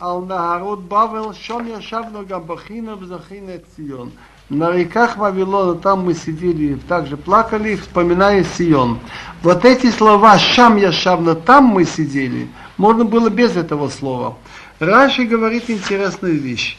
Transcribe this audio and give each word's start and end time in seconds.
על 0.00 0.18
נהרות 0.28 0.88
בבל, 0.88 1.32
שם 1.32 1.66
ישבנו 1.78 2.20
גם 2.28 2.40
בכינה 2.46 2.94
וזכינו 3.00 3.54
את 3.54 3.64
ציון. 3.76 4.10
На 4.48 4.70
реках 4.70 5.16
Вавилона, 5.16 5.74
там 5.74 6.04
мы 6.04 6.14
сидели, 6.14 6.78
также 6.88 7.16
плакали, 7.16 7.74
вспоминая 7.74 8.44
Сион. 8.44 9.00
Вот 9.42 9.64
эти 9.64 9.90
слова 9.90 10.38
«Шам 10.38 10.76
яшавна», 10.76 11.34
там 11.34 11.64
мы 11.64 11.84
сидели, 11.84 12.46
можно 12.76 13.04
было 13.04 13.28
без 13.28 13.56
этого 13.56 13.88
слова. 13.88 14.36
Раши 14.78 15.24
говорит 15.24 15.68
интересную 15.68 16.40
вещь, 16.40 16.78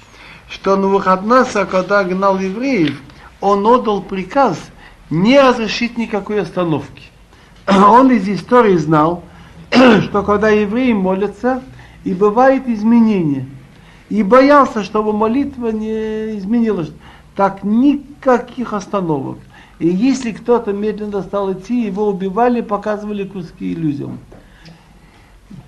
что 0.49 0.77
на 0.77 0.87
выходнаса, 0.87 1.65
когда 1.65 2.05
гнал 2.05 2.39
евреев, 2.39 3.01
он 3.41 3.65
отдал 3.65 4.01
приказ 4.01 4.57
не 5.09 5.37
разрешить 5.37 5.97
никакой 5.97 6.41
остановки. 6.41 7.03
Он 7.67 8.09
из 8.11 8.29
истории 8.29 8.77
знал, 8.77 9.25
что 9.69 10.23
когда 10.23 10.47
евреи 10.47 10.93
молятся, 10.93 11.61
и 12.04 12.14
бывает 12.14 12.68
изменение, 12.68 13.46
и 14.08 14.22
боялся, 14.22 14.82
чтобы 14.82 15.12
молитва 15.12 15.68
не 15.68 16.38
изменилась 16.38 16.90
так 17.36 17.64
никаких 17.64 18.72
остановок. 18.72 19.38
И 19.78 19.88
если 19.88 20.32
кто-то 20.32 20.72
медленно 20.72 21.22
стал 21.22 21.52
идти, 21.52 21.86
его 21.86 22.08
убивали, 22.08 22.60
показывали 22.60 23.24
куски 23.24 23.72
иллюзиям. 23.72 24.18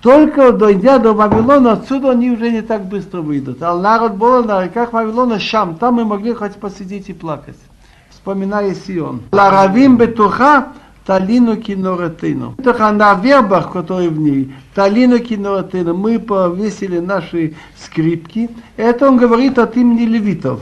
Только 0.01 0.51
дойдя 0.51 0.99
до 0.99 1.13
Вавилона, 1.13 1.73
отсюда 1.73 2.11
они 2.11 2.31
уже 2.31 2.51
не 2.51 2.61
так 2.61 2.85
быстро 2.85 3.21
выйдут. 3.21 3.61
А 3.61 3.75
народ 3.75 4.13
был 4.13 4.43
на 4.43 4.63
реках 4.63 4.93
Вавилона 4.93 5.39
Шам, 5.39 5.75
там 5.75 5.95
мы 5.95 6.05
могли 6.05 6.33
хоть 6.33 6.55
посидеть 6.55 7.09
и 7.09 7.13
плакать, 7.13 7.57
вспоминая 8.09 8.75
Сион. 8.75 9.23
Ларавим 9.31 9.97
бетуха 9.97 10.73
Талину 11.05 11.55
киноратыну. 11.57 12.55
Это 12.57 12.91
на 12.91 13.13
вербах, 13.13 13.71
которые 13.71 14.09
в 14.09 14.19
ней. 14.19 14.51
Талину 14.73 15.19
киноратыну. 15.19 15.93
Мы 15.93 16.17
повесили 16.17 16.97
наши 16.97 17.53
скрипки. 17.77 18.49
Это 18.75 19.07
он 19.07 19.17
говорит 19.17 19.59
от 19.59 19.77
имени 19.77 20.05
левитов. 20.05 20.61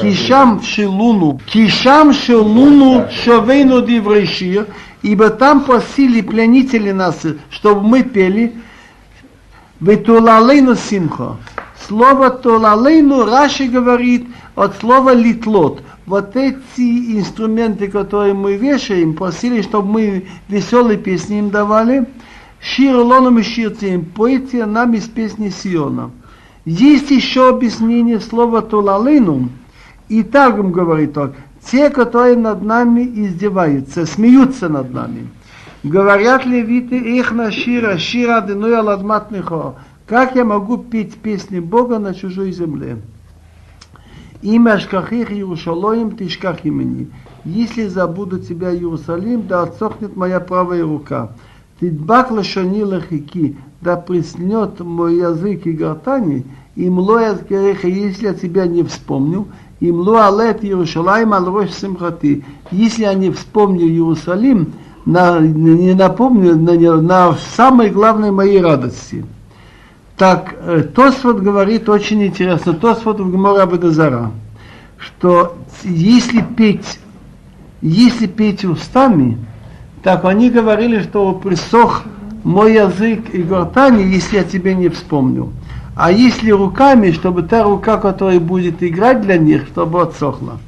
Кишам 0.00 0.62
шелуну. 0.62 1.40
Кишам 1.44 2.12
шелуну 2.12 3.08
шовейну 3.10 3.82
диврейшир. 3.82 4.68
Ибо 5.02 5.30
там 5.30 5.64
просили 5.64 6.20
пленители 6.20 6.92
нас, 6.92 7.26
чтобы 7.50 7.82
мы 7.82 8.04
пели. 8.04 8.54
Ветулалейну 9.80 10.76
симхо. 10.76 11.36
Слово 11.88 12.30
тулалейну 12.30 13.24
Раши 13.24 13.64
говорит 13.64 14.28
от 14.54 14.76
слова 14.78 15.12
литлот 15.12 15.82
вот 16.10 16.34
эти 16.34 17.18
инструменты, 17.18 17.86
которые 17.86 18.34
мы 18.34 18.56
вешаем, 18.56 19.14
просили, 19.14 19.62
чтобы 19.62 19.92
мы 19.92 20.26
веселые 20.48 20.98
песни 20.98 21.38
им 21.38 21.50
давали. 21.50 22.04
Шир 22.60 22.96
лоном 22.96 23.38
и 23.38 23.42
ширцем, 23.44 24.04
пойте 24.04 24.66
нам 24.66 24.92
из 24.94 25.04
песни 25.04 25.50
Сиона. 25.50 26.10
Есть 26.64 27.12
еще 27.12 27.48
объяснение 27.48 28.18
слова 28.18 28.60
Тулалину, 28.60 29.50
и 30.08 30.24
так 30.24 30.58
им 30.58 30.72
говорит 30.72 31.16
он, 31.16 31.34
те, 31.64 31.90
которые 31.90 32.36
над 32.36 32.62
нами 32.62 33.02
издеваются, 33.02 34.04
смеются 34.04 34.68
над 34.68 34.92
нами. 34.92 35.28
Говорят 35.84 36.44
левиты, 36.44 36.98
их 36.98 37.30
на 37.30 37.52
шира, 37.52 37.98
шира 37.98 38.40
дынуя 38.40 38.82
ладмат 38.82 39.30
Как 40.06 40.34
я 40.34 40.44
могу 40.44 40.76
петь 40.76 41.14
песни 41.14 41.60
Бога 41.60 42.00
на 42.00 42.14
чужой 42.14 42.50
земле? 42.50 42.98
Имя 44.42 44.74
Ашкахих 44.74 45.32
Иерушалоим 45.32 46.16
Тишках 46.16 46.64
имени. 46.64 47.08
Если 47.44 47.88
забуду 47.88 48.38
тебя, 48.38 48.74
Иерусалим, 48.74 49.46
да 49.46 49.64
отсохнет 49.64 50.16
моя 50.16 50.40
правая 50.40 50.82
рука. 50.82 51.32
Тидбак 51.80 52.30
лашони 52.30 52.82
лахики, 52.82 53.56
да 53.82 53.96
приснет 53.96 54.80
мой 54.80 55.16
язык 55.16 55.66
и 55.66 55.72
гортани, 55.72 56.44
им 56.76 56.98
лоя 56.98 57.38
если 57.48 58.26
я 58.26 58.34
тебя 58.34 58.66
не 58.66 58.82
вспомню, 58.82 59.48
им 59.80 59.96
луалет 59.96 60.64
Иерушалаем 60.64 61.34
алрош 61.34 61.70
симхати. 61.72 62.44
Если 62.70 63.02
я 63.02 63.14
не 63.14 63.30
вспомню 63.30 63.86
Иерусалим, 63.86 64.72
на, 65.04 65.38
не 65.40 65.94
напомню 65.94 66.56
на, 66.56 67.00
на 67.00 67.34
самой 67.56 67.90
главной 67.90 68.30
моей 68.30 68.60
радости. 68.60 69.24
Так, 70.20 70.54
э, 70.60 70.82
Тосфот 70.82 71.40
говорит 71.40 71.88
очень 71.88 72.22
интересно, 72.26 72.74
Тосфот 72.74 73.20
в 73.20 73.30
Гмора 73.30 73.62
Абадазара, 73.62 74.32
что 74.98 75.56
если 75.82 76.42
петь, 76.42 76.98
если 77.80 78.26
петь 78.26 78.62
устами, 78.66 79.38
так 80.02 80.26
они 80.26 80.50
говорили, 80.50 81.00
что 81.00 81.32
присох 81.32 82.02
мой 82.44 82.74
язык 82.74 83.30
и 83.32 83.42
гортани, 83.42 84.02
если 84.02 84.36
я 84.36 84.44
тебе 84.44 84.74
не 84.74 84.90
вспомню. 84.90 85.54
А 85.96 86.12
если 86.12 86.50
руками, 86.50 87.12
чтобы 87.12 87.44
та 87.44 87.62
рука, 87.62 87.96
которая 87.96 88.40
будет 88.40 88.82
играть 88.82 89.22
для 89.22 89.38
них, 89.38 89.68
чтобы 89.68 90.02
отсохла. 90.02 90.58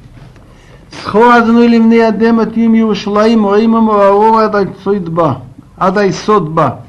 Схоазну 1.03 1.61
или 1.61 1.77
мне 1.77 2.07
адемат 2.07 2.57
им 2.57 2.73
Иерушалаим, 2.73 3.47
Раимам 3.47 3.91
адай 3.91 4.67
Адайсодба. 5.77 6.85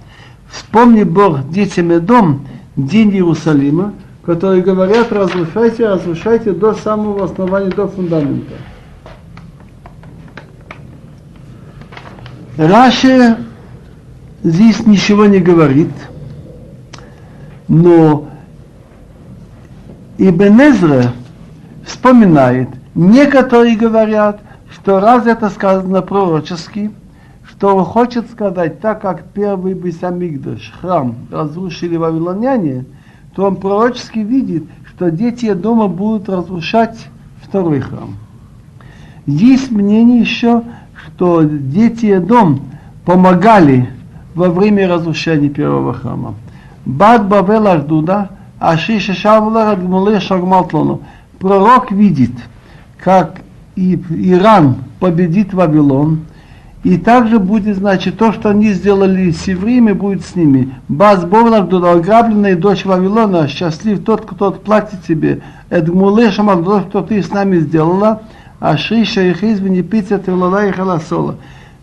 Вспомни 0.51 1.03
Бог 1.03 1.51
детям 1.51 1.91
и 1.93 1.99
дом, 1.99 2.47
день 2.77 3.11
Иерусалима, 3.11 3.95
которые 4.25 4.63
говорят, 4.63 5.13
разрушайте, 5.13 5.89
разрушайте 5.89 6.53
до 6.53 6.75
самого 6.75 7.25
основания, 7.25 7.71
до 7.71 7.89
фундамента. 7.89 8.55
Раши 12.57 13.37
здесь 14.43 14.87
ничего 14.87 15.27
не 15.27 15.41
говорит, 15.41 15.91
но 17.69 18.29
Ибн 20.19 20.61
Эзра 20.61 21.13
вспоминает, 21.85 22.69
некоторые 22.95 23.77
говорят, 23.77 24.41
что 24.73 25.01
раз 25.01 25.27
это 25.27 25.51
сказано 25.51 26.03
пророчески, 26.03 26.93
что 27.57 27.77
он 27.77 27.85
хочет 27.85 28.31
сказать, 28.31 28.81
так 28.81 29.01
как 29.01 29.25
первый 29.33 29.75
Бесамигдаш, 29.75 30.73
храм, 30.81 31.15
разрушили 31.31 31.97
вавилоняне, 31.97 32.85
то 33.35 33.45
он 33.47 33.57
пророчески 33.57 34.19
видит, 34.19 34.65
что 34.89 35.11
дети 35.11 35.53
дома 35.53 35.89
будут 35.89 36.29
разрушать 36.29 37.09
второй 37.43 37.81
храм. 37.81 38.17
Есть 39.27 39.71
мнение 39.71 40.21
еще, 40.21 40.63
что 40.95 41.43
дети 41.45 42.19
дом 42.19 42.61
помогали 43.05 43.89
во 44.35 44.51
время 44.51 44.89
разрушения 44.89 45.49
первого 45.49 45.95
храма. 45.95 46.35
Бад 46.85 47.29
Бавел 47.29 47.69
Ардуда, 47.69 48.31
Ашиша 48.59 49.15
Шавла. 49.15 49.79
Пророк 51.39 51.93
видит, 51.93 52.33
как 52.99 53.41
Иран 53.77 54.77
победит 54.99 55.55
Вавилон, 55.55 56.21
и 56.85 56.99
также 56.99 57.39
будет, 57.39 57.79
значит, 57.79 58.19
то, 58.19 58.33
что 58.33 58.51
они 58.51 58.73
сделали 58.73 59.31
с 59.31 59.49
евреями, 59.49 59.93
будет 59.93 60.23
с 60.23 60.37
ними. 60.37 60.75
Баз 60.89 61.25
Бовлах, 61.25 61.73
ограбленная 61.73 62.57
дочь 62.57 62.85
Вавилона, 62.85 63.49
счастлив 63.49 64.05
тот, 64.05 64.27
кто 64.27 64.53
платит 64.53 65.03
тебе. 65.09 65.41
Эдмуле 65.71 66.31
Шамал, 66.31 66.63
то, 66.63 66.83
что 66.83 67.03
ты 67.03 67.23
с 67.23 67.31
нами 67.31 67.57
сделала. 67.57 68.23
А 68.61 68.77
Шиша 68.77 69.23
и 69.23 69.33
Хизби 69.33 69.71
не 69.71 69.83
пицца 69.83 70.19
Тевлала 70.19 70.67
и 70.67 70.73
Халасола. 70.73 71.37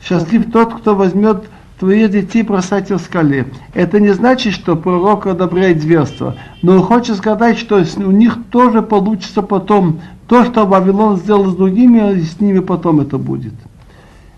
Счастлив 0.03 0.51
тот, 0.51 0.75
кто 0.75 0.95
возьмет 0.95 1.45
твои 1.79 2.07
детей 2.07 2.44
бросать 2.44 2.91
в 2.91 3.00
скале. 3.00 3.47
Это 3.73 4.00
не 4.00 4.13
значит, 4.13 4.53
что 4.53 4.75
пророк 4.75 5.25
одобряет 5.25 5.81
зверство. 5.81 6.35
Но 6.61 6.79
хочет 6.84 7.17
сказать, 7.17 7.57
что 7.57 7.84
у 7.97 8.11
них 8.11 8.38
тоже 8.51 8.84
получится 8.84 9.41
потом 9.41 10.00
то, 10.28 10.45
что 10.45 10.67
Вавилон 10.67 11.17
сделал 11.17 11.47
с 11.47 11.56
другими, 11.56 12.19
и 12.19 12.23
с 12.23 12.40
ними 12.40 12.59
потом 12.59 13.01
это 13.01 13.17
будет. 13.17 13.53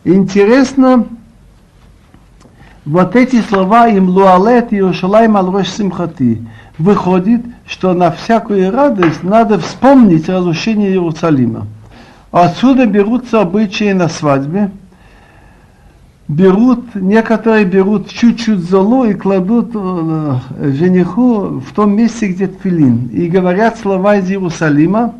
Интересно, 0.05 1.05
вот 2.85 3.15
эти 3.15 3.41
слова 3.41 3.87
им 3.87 4.09
луалет 4.09 4.73
и 4.73 4.75
Иерушалайм 4.75 5.37
алрош 5.37 5.69
симхати. 5.69 6.45
Выходит, 6.77 7.41
что 7.65 7.93
на 7.93 8.11
всякую 8.11 8.71
радость 8.71 9.23
надо 9.23 9.59
вспомнить 9.59 10.27
разрушение 10.27 10.91
Иерусалима. 10.91 11.67
Отсюда 12.31 12.85
берутся 12.85 13.41
обычаи 13.41 13.93
на 13.93 14.09
свадьбе. 14.09 14.71
Берут, 16.27 16.95
некоторые 16.95 17.63
берут 17.63 18.09
чуть-чуть 18.09 18.59
золу 18.59 19.05
и 19.05 19.13
кладут 19.13 19.71
э, 19.73 20.35
жениху 20.59 21.59
в 21.59 21.73
том 21.73 21.95
месте, 21.95 22.27
где 22.27 22.47
тфилин. 22.47 23.07
И 23.13 23.27
говорят 23.27 23.77
слова 23.77 24.15
из 24.15 24.29
Иерусалима, 24.29 25.13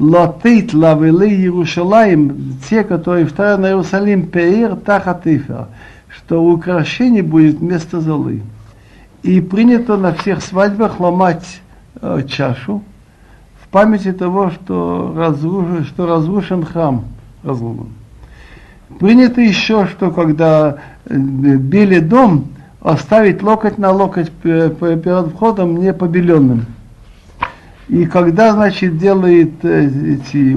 Лотит 0.00 0.72
лавели 0.72 1.28
Иерушалаем, 1.28 2.56
те, 2.70 2.84
которые 2.84 3.26
вторая 3.26 3.58
на 3.58 3.66
Иерусалим, 3.66 4.28
пеир 4.28 4.74
тахатифер, 4.76 5.66
что 6.08 6.42
украшение 6.42 7.22
будет 7.22 7.58
вместо 7.58 8.00
золы. 8.00 8.40
И 9.22 9.42
принято 9.42 9.98
на 9.98 10.14
всех 10.14 10.42
свадьбах 10.42 11.00
ломать 11.00 11.60
э, 12.00 12.22
чашу 12.26 12.82
в 13.62 13.68
памяти 13.68 14.12
того, 14.12 14.50
что 14.50 15.12
разрушен, 15.14 15.84
что 15.84 16.06
разрушен 16.06 16.64
храм 16.64 17.04
разломан. 17.42 17.88
Принято 18.98 19.42
еще, 19.42 19.86
что 19.86 20.10
когда 20.12 20.76
э, 21.04 21.14
били 21.14 21.98
дом, 21.98 22.46
оставить 22.80 23.42
локоть 23.42 23.76
на 23.76 23.90
локоть 23.90 24.30
перед 24.30 25.26
входом 25.34 25.76
не 25.76 25.92
побеленным 25.92 26.64
И 27.90 28.06
когда, 28.06 28.52
значит, 28.52 28.98
делает 28.98 29.64
э, 29.64 29.86
эти, 29.86 30.56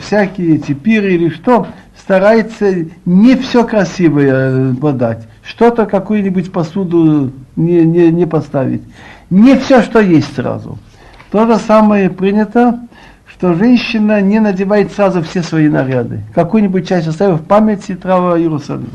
всякие 0.00 0.56
эти 0.56 0.72
пиры 0.72 1.12
или 1.12 1.28
что, 1.28 1.66
старается 1.98 2.86
не 3.04 3.36
все 3.36 3.62
красивое 3.64 4.74
подать. 4.74 5.28
Что-то, 5.42 5.84
какую-нибудь 5.84 6.50
посуду 6.50 7.30
не, 7.56 7.84
не, 7.84 8.10
не 8.10 8.26
поставить. 8.26 8.80
Не 9.28 9.58
все, 9.58 9.82
что 9.82 10.00
есть 10.00 10.34
сразу. 10.34 10.78
То 11.30 11.46
же 11.46 11.56
самое 11.56 12.08
принято, 12.08 12.80
что 13.26 13.52
женщина 13.52 14.22
не 14.22 14.40
надевает 14.40 14.92
сразу 14.92 15.22
все 15.22 15.42
свои 15.42 15.68
наряды. 15.68 16.22
Какую-нибудь 16.34 16.88
часть 16.88 17.06
оставив 17.06 17.42
в 17.42 17.44
памяти 17.44 17.96
трава 17.96 18.38
Иерусалима. 18.38 18.88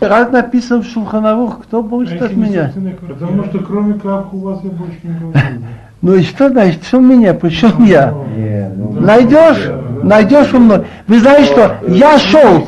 Раз 0.00 0.30
написан 0.30 0.82
в 0.82 0.86
Шулханарух, 0.86 1.62
кто 1.64 1.82
будет 1.82 2.22
а 2.22 2.26
от 2.26 2.36
меня? 2.36 2.72
Потому 3.08 3.44
что 3.44 3.58
кроме 3.58 3.94
как 3.94 4.32
у 4.32 4.38
вас 4.38 4.60
я 4.62 4.70
больше 4.70 4.98
не 5.02 5.18
говорю. 5.18 5.38
Ну 6.02 6.16
и 6.16 6.22
что 6.24 6.48
значит, 6.48 6.82
что 6.82 6.98
меня, 6.98 7.32
причем 7.32 7.84
я? 7.84 8.10
Ну, 8.10 9.00
найдешь, 9.00 9.70
найдешь 10.02 10.52
у 10.52 10.58
мной. 10.58 10.84
Вы 11.06 11.20
знаете, 11.20 11.52
что 11.52 11.76
я 11.86 12.18
шел, 12.18 12.66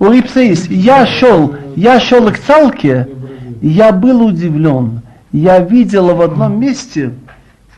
у 0.00 0.10
Рипсаис, 0.10 0.68
я 0.68 1.06
шел, 1.06 1.54
я 1.76 2.00
шел 2.00 2.32
к 2.32 2.38
Цалке, 2.38 3.06
я 3.60 3.92
был 3.92 4.26
удивлен. 4.26 5.02
Я 5.30 5.60
видел 5.60 6.14
в 6.16 6.20
одном 6.20 6.58
месте, 6.60 7.12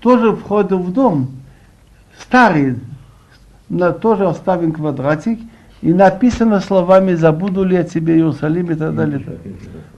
тоже 0.01 0.33
входил 0.35 0.79
в 0.79 0.93
дом, 0.95 1.29
старый, 2.23 2.77
на, 3.71 3.93
тоже 3.93 4.27
оставим 4.27 4.73
квадратик, 4.73 5.39
и 5.81 5.95
написано 5.95 6.61
словами 6.61 7.15
«Забуду 7.15 7.65
ли 7.65 7.77
я 7.77 7.85
тебе 7.85 8.17
Иерусалим» 8.17 8.71
и 8.71 8.75
так 8.75 8.95
далее. 8.95 9.23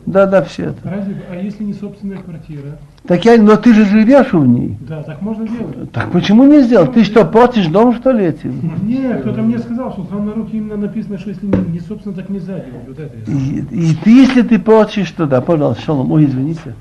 Да, 0.06 0.26
да, 0.26 0.42
все 0.42 0.66
это. 0.66 0.88
Разве, 0.88 1.16
а 1.30 1.36
если 1.36 1.64
не 1.64 1.74
собственная 1.74 2.18
квартира? 2.18 2.78
Так 3.06 3.24
я, 3.24 3.40
но 3.40 3.56
ты 3.56 3.74
же 3.74 3.84
живешь 3.84 4.32
в 4.32 4.46
ней. 4.46 4.76
Да, 4.80 5.02
так 5.02 5.20
можно 5.22 5.46
делать. 5.46 5.90
Так 5.90 6.12
почему 6.12 6.44
не 6.44 6.60
сделать? 6.62 6.92
Ты 6.92 7.02
что, 7.02 7.24
портишь 7.24 7.66
дом, 7.66 7.94
что 7.94 8.12
ли, 8.12 8.26
этим? 8.26 8.72
Нет, 8.84 9.22
кто-то 9.22 9.42
мне 9.42 9.58
сказал, 9.58 9.92
что 9.92 10.02
в 10.02 10.34
руки 10.36 10.56
именно 10.56 10.76
написано, 10.76 11.18
что 11.18 11.30
если 11.30 11.46
не, 11.46 11.72
не 11.72 11.80
собственно, 11.80 12.14
так 12.14 12.28
нельзя 12.28 12.60
делать. 12.60 12.86
Вот 12.86 12.98
это. 12.98 13.30
И, 13.30 13.64
и 13.70 13.94
ты, 13.96 14.10
если 14.10 14.42
ты 14.42 14.60
портишь, 14.60 15.10
то 15.10 15.26
да, 15.26 15.40
пожалуйста, 15.40 15.82
шалом, 15.82 16.12
ой, 16.12 16.26
извините. 16.26 16.74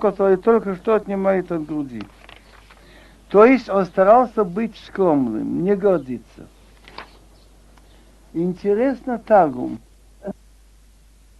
Который 0.00 0.36
только 0.36 0.74
что 0.76 0.94
отнимает 0.94 1.50
от 1.52 1.66
груди. 1.66 2.02
То 3.28 3.44
есть 3.44 3.68
он 3.68 3.84
старался 3.86 4.44
быть 4.44 4.76
скромным, 4.86 5.64
не 5.64 5.74
гордиться. 5.74 6.46
Интересно 8.32 9.18
Тагум. 9.18 9.80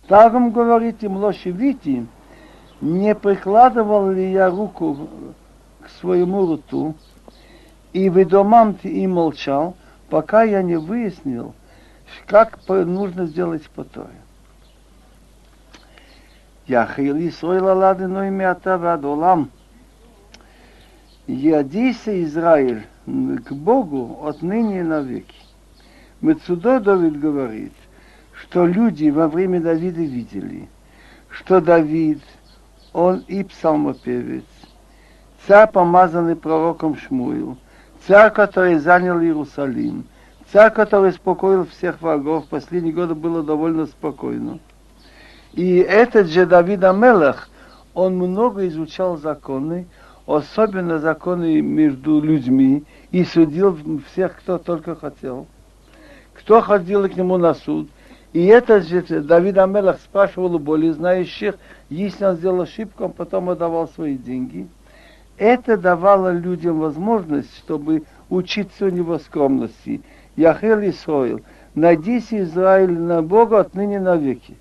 Тагум 0.09 0.51
говорит 0.51 1.03
им, 1.03 1.17
лошевити, 1.17 2.07
не 2.81 3.15
прикладывал 3.15 4.11
ли 4.11 4.33
я 4.33 4.51
руку 4.51 5.09
к 5.81 5.89
своему 6.01 6.55
рту, 6.55 6.95
и 7.93 8.09
ведомамти 8.09 8.89
и 8.89 9.07
молчал, 9.07 9.77
пока 10.11 10.43
я 10.43 10.63
не 10.63 10.77
выяснил, 10.77 11.55
как 12.27 12.59
нужно 12.69 13.27
сделать 13.27 13.69
потое. 13.71 14.11
Я 16.67 16.87
хейли 16.87 17.31
сойла 17.31 17.73
лады, 17.73 18.09
но 18.09 18.25
имя 18.25 18.55
Тавадолам– 18.55 19.51
Ядися 21.27 22.23
Израиль 22.23 22.87
к 23.07 23.53
Богу 23.53 24.27
отныне 24.27 24.85
навеки. 24.85 25.35
Мецудо 26.21 26.79
Давид 26.79 27.19
говорит, 27.19 27.73
что 28.33 28.65
люди 28.65 29.11
во 29.11 29.27
время 29.29 29.61
Давида 29.61 30.03
видели, 30.03 30.69
что 31.29 31.61
Давид, 31.61 32.23
он 32.93 33.25
и 33.27 33.43
псалмопевец, 33.43 34.45
царь, 35.47 35.69
помазанный 35.71 36.37
пророком 36.37 36.97
Шмуил, 36.97 37.57
царь, 38.07 38.33
который 38.33 38.79
занял 38.79 39.21
Иерусалим, 39.21 40.05
царь, 40.53 40.73
который 40.73 41.11
успокоил 41.11 41.67
всех 41.67 42.01
врагов, 42.01 42.47
последние 42.47 42.95
годы 42.95 43.15
было 43.15 43.43
довольно 43.43 43.87
спокойно. 43.87 44.61
И 45.55 45.79
этот 45.79 46.29
же 46.29 46.47
Давид 46.47 46.85
Амелах, 46.85 47.49
он 47.95 48.17
много 48.17 48.69
изучал 48.69 49.17
законы, 49.17 49.87
особенно 50.27 50.99
законы 50.99 51.61
между 51.61 52.21
людьми, 52.21 52.85
и 53.13 53.25
судил 53.25 53.79
всех, 54.11 54.37
кто 54.37 54.59
только 54.59 54.95
хотел. 54.97 55.47
Кто 56.35 56.61
ходил 56.61 57.09
к 57.09 57.17
нему 57.17 57.39
на 57.39 57.55
суд. 57.55 57.89
И 58.33 58.45
этот 58.45 58.87
же 58.87 59.03
Давид 59.23 59.57
Амелах 59.57 59.99
спрашивал 60.01 60.57
у 60.57 60.59
более 60.59 60.93
знающих, 60.93 61.55
если 61.89 62.25
он 62.25 62.37
сделал 62.37 62.61
ошибку, 62.61 63.05
он 63.05 63.13
потом 63.13 63.49
отдавал 63.49 63.89
свои 63.89 64.17
деньги. 64.17 64.69
Это 65.39 65.77
давало 65.77 66.33
людям 66.33 66.81
возможность, 66.81 67.57
чтобы 67.59 68.03
учиться 68.29 68.87
у 68.87 68.89
него 68.91 69.19
скромности. 69.19 70.03
Яхел 70.35 70.81
Исраил, 70.81 71.41
надейся 71.75 72.43
Израиль 72.43 72.93
на 72.93 73.23
Бога 73.23 73.61
отныне 73.61 74.01
навеки. 74.01 74.57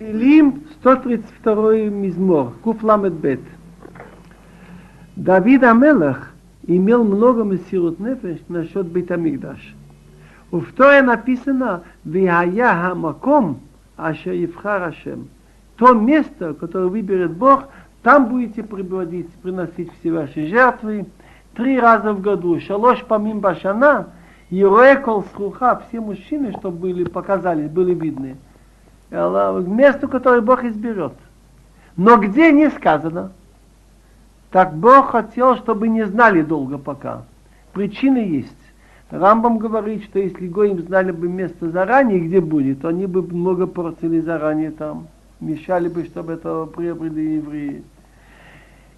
Илим 0.00 0.62
132 0.80 1.90
мизмор, 1.90 2.52
Куфламет 2.62 3.12
Бет. 3.12 3.40
Давид 5.14 5.62
Амелах 5.62 6.32
имел 6.66 7.04
много 7.04 7.42
мессирут 7.42 7.98
нефеш 7.98 8.38
насчет 8.48 8.86
Бейтамикдаш. 8.86 9.74
У 10.50 10.60
второе 10.60 11.02
написано 11.02 11.82
«Вихая 12.04 12.74
хамаком, 12.74 13.60
аша 13.96 14.32
Евхар 14.32 14.84
Ашем». 14.84 15.28
То 15.76 15.92
место, 15.92 16.54
которое 16.54 16.88
выберет 16.88 17.32
Бог, 17.32 17.64
там 18.02 18.30
будете 18.30 18.62
приводить, 18.62 19.30
приносить 19.42 19.90
все 20.00 20.12
ваши 20.12 20.46
жертвы 20.46 21.06
три 21.54 21.78
раза 21.78 22.14
в 22.14 22.22
году. 22.22 22.58
Шалош 22.60 23.04
помим 23.04 23.40
башана– 23.40 24.08
и 24.50 24.60
рекол 24.60 25.24
слуха, 25.36 25.82
все 25.88 26.00
мужчины, 26.00 26.52
чтобы 26.52 26.78
были, 26.78 27.04
показались, 27.04 27.70
были 27.70 27.92
видны. 27.94 28.36
Место, 29.10 30.06
которое 30.08 30.40
Бог 30.40 30.64
изберет. 30.64 31.14
Но 31.96 32.16
где 32.16 32.52
не 32.52 32.70
сказано. 32.70 33.32
Так 34.50 34.74
Бог 34.74 35.10
хотел, 35.10 35.56
чтобы 35.56 35.88
не 35.88 36.04
знали 36.04 36.42
долго 36.42 36.78
пока. 36.78 37.22
Причины 37.72 38.18
есть. 38.18 38.52
Рамбам 39.10 39.58
говорит, 39.58 40.04
что 40.04 40.18
если 40.18 40.46
Гоим 40.48 40.80
знали 40.82 41.12
бы 41.12 41.28
место 41.28 41.70
заранее, 41.70 42.20
где 42.20 42.40
будет, 42.40 42.84
они 42.84 43.06
бы 43.06 43.22
много 43.22 43.66
портили 43.66 44.20
заранее 44.20 44.70
там. 44.70 45.08
Мешали 45.40 45.88
бы, 45.88 46.04
чтобы 46.04 46.34
это 46.34 46.66
приобрели 46.66 47.36
евреи. 47.36 47.84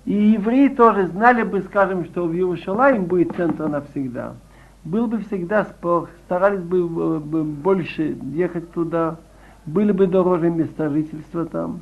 И 0.04 0.12
евреи 0.12 0.68
тоже 0.68 1.06
знали 1.08 1.42
бы, 1.42 1.62
скажем, 1.62 2.04
что 2.06 2.24
в 2.24 2.34
Иерусалиме 2.34 3.00
будет 3.00 3.36
центр 3.36 3.68
навсегда 3.68 4.34
был 4.84 5.06
бы 5.06 5.18
всегда 5.18 5.64
спор, 5.64 6.08
старались 6.26 6.62
бы 6.62 6.78
э, 6.78 7.42
больше 7.42 8.16
ехать 8.32 8.72
туда, 8.72 9.16
были 9.66 9.92
бы 9.92 10.06
дороже 10.06 10.50
места 10.50 10.88
жительства 10.88 11.46
там. 11.46 11.80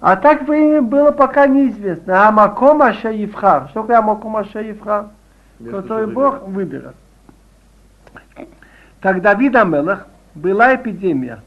А 0.00 0.16
так 0.16 0.44
бы 0.44 0.80
было 0.82 1.12
пока 1.12 1.46
неизвестно. 1.46 2.26
А 2.26 2.30
Маком 2.30 2.82
Аша 2.82 3.10
Евхар. 3.10 3.68
Что 3.70 3.82
такое 3.82 4.02
Маком 4.02 4.36
Аша 4.36 4.60
Евхар? 4.60 5.06
Который 5.70 6.06
Бог 6.06 6.42
выберет. 6.48 6.94
Так 9.00 9.22
Давид 9.22 9.54
Амелах 9.56 10.06
была 10.34 10.74
эпидемия. 10.74 11.40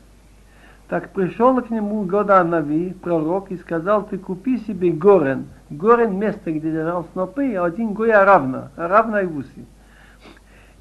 Так 0.87 1.09
пришел 1.09 1.61
к 1.61 1.69
нему 1.69 2.03
года 2.03 2.41
Нави, 2.43 2.93
пророк, 2.93 3.51
и 3.51 3.57
сказал, 3.57 4.03
ты 4.03 4.17
купи 4.17 4.57
себе 4.59 4.91
горен. 4.91 5.47
Горен 5.69 6.17
место, 6.17 6.51
где 6.51 6.71
держал 6.71 7.05
снопы, 7.11 7.55
а 7.55 7.65
один 7.65 7.93
гоя 7.93 8.23
равна, 8.23 8.69
равна 8.77 9.21
и 9.21 9.25
вуси 9.25 9.65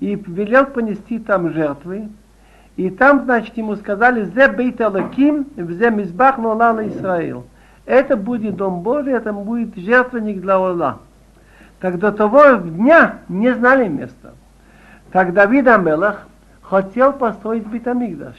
и 0.00 0.14
велел 0.14 0.66
понести 0.66 1.18
там 1.18 1.52
жертвы. 1.52 2.08
И 2.76 2.90
там, 2.90 3.24
значит, 3.24 3.56
ему 3.56 3.74
сказали, 3.76 4.24
«Зе 4.24 4.48
бейт 4.48 4.80
алаким, 4.80 5.46
зе 5.56 5.90
мизбах 5.90 6.38
лолала 6.38 6.86
Исраил». 6.86 7.46
Это 7.86 8.16
будет 8.16 8.56
Дом 8.56 8.80
Божий, 8.80 9.14
это 9.14 9.32
будет 9.32 9.76
жертвенник 9.76 10.40
для 10.40 10.58
Ола. 10.58 10.98
Так 11.80 11.98
до 11.98 12.12
того 12.12 12.54
дня 12.54 13.20
не 13.28 13.54
знали 13.54 13.86
места. 13.88 14.34
Так 15.12 15.32
Давид 15.32 15.68
Амелах 15.68 16.26
хотел 16.62 17.12
построить 17.12 17.66
Битамигдаш. 17.66 18.34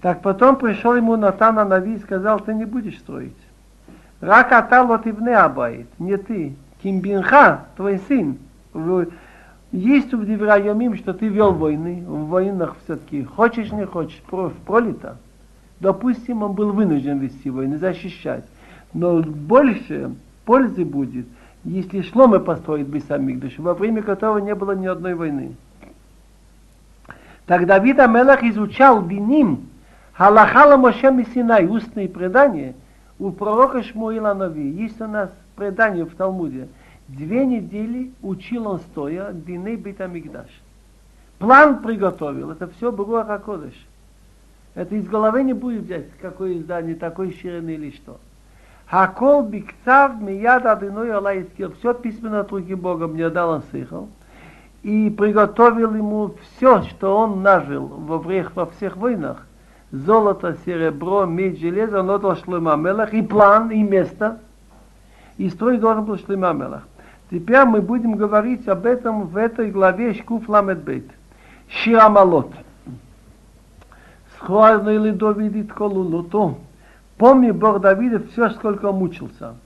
Так 0.00 0.20
потом 0.20 0.56
пришел 0.56 0.94
ему 0.94 1.16
Натан 1.16 1.54
Нави 1.54 1.94
и 1.94 2.00
сказал, 2.00 2.40
ты 2.40 2.52
не 2.52 2.64
будешь 2.64 2.98
строить. 2.98 3.36
Рак 4.20 4.52
аталот 4.52 5.06
ивне 5.06 5.36
абайт, 5.36 5.86
не 5.98 6.16
ты. 6.16 6.56
Кимбинха, 6.82 7.66
твой 7.76 7.98
сын, 8.08 8.36
есть 9.74 10.14
в 10.14 10.24
Девраямим, 10.24 10.96
что 10.96 11.12
ты 11.12 11.26
вел 11.26 11.52
войны, 11.52 12.04
в 12.06 12.26
войнах 12.26 12.76
все-таки, 12.84 13.24
хочешь 13.24 13.72
не 13.72 13.84
хочешь, 13.84 14.22
пролито. 14.64 15.16
Допустим, 15.80 16.44
он 16.44 16.52
был 16.52 16.70
вынужден 16.72 17.18
вести 17.18 17.50
войны, 17.50 17.78
защищать. 17.78 18.44
Но 18.92 19.20
больше 19.20 20.14
пользы 20.44 20.84
будет, 20.84 21.26
если 21.64 22.02
Шломе 22.02 22.38
построит 22.38 22.86
Бисамикдаш, 22.86 23.58
во 23.58 23.74
время 23.74 24.02
которого 24.02 24.38
не 24.38 24.54
было 24.54 24.76
ни 24.76 24.86
одной 24.86 25.14
войны. 25.14 25.56
Так 27.46 27.66
Давид 27.66 27.98
Амелах 27.98 28.44
изучал 28.44 29.02
Биним, 29.02 29.68
Халахала 30.12 30.76
Моше 30.76 31.10
Мессинай, 31.10 31.66
устные 31.66 32.08
предания, 32.08 32.74
у 33.18 33.32
пророка 33.32 33.82
Шмуила 33.82 34.34
Нови. 34.34 34.70
Есть 34.70 35.00
у 35.00 35.08
нас 35.08 35.30
предание 35.56 36.04
в 36.04 36.14
Талмуде. 36.14 36.68
Две 37.08 37.44
недели 37.44 38.12
учил 38.22 38.66
он 38.66 38.80
стоя 38.80 39.32
Диней 39.32 39.76
Битамикдаш. 39.76 40.48
План 41.38 41.82
приготовил, 41.82 42.50
это 42.50 42.68
все 42.68 42.90
было 42.90 43.24
Хакодыш. 43.24 43.74
Это 44.74 44.94
из 44.96 45.06
головы 45.06 45.42
не 45.44 45.52
будет 45.52 45.82
взять, 45.82 46.06
какое 46.20 46.54
издание, 46.54 46.94
такой 46.94 47.32
ширины 47.32 47.70
или 47.70 47.90
что. 47.90 48.18
Хакол 48.86 49.44
бикцав 49.44 50.20
мияд 50.20 50.66
адыной 50.66 51.12
алайскил. 51.12 51.72
Все 51.72 51.94
письменно 51.94 52.40
от 52.40 52.50
руки 52.50 52.74
Бога 52.74 53.06
мне 53.06 53.30
дал 53.30 53.50
он 53.50 53.62
сыхал. 53.70 54.08
И 54.82 55.08
приготовил 55.10 55.94
ему 55.94 56.34
все, 56.42 56.82
что 56.82 57.16
он 57.16 57.42
нажил 57.42 57.86
во, 57.86 58.20
всех, 58.20 58.54
во 58.54 58.66
всех 58.66 58.96
войнах. 58.96 59.46
Золото, 59.90 60.56
серебро, 60.64 61.24
медь, 61.24 61.58
железо, 61.60 62.00
он 62.00 62.10
отдал 62.10 62.36
Шлема 62.36 62.76
Мелах. 62.76 63.14
И 63.14 63.22
план, 63.22 63.70
и 63.70 63.82
место. 63.82 64.40
И 65.38 65.48
строить 65.48 65.80
должен 65.80 66.04
был 66.04 66.18
Шлема 66.18 66.52
Мелах. 66.52 66.82
Теперь 67.34 67.64
мы 67.64 67.82
будем 67.82 68.14
говорить 68.14 68.68
об 68.68 68.86
этом 68.86 69.26
в 69.26 69.36
этой 69.36 69.72
главе 69.72 70.14
Шкуф 70.14 70.48
Ламедбейт. 70.48 71.10
Ширамалот. 71.68 72.52
Схварно 74.36 74.90
или 74.90 75.10
Давид 75.10 75.72
колу, 75.72 76.04
но 76.04 76.22
то. 76.22 76.56
Помни 77.18 77.50
Бог 77.50 77.80
Давида 77.80 78.20
все, 78.28 78.50
сколько 78.50 78.92
мучился. 78.92 79.56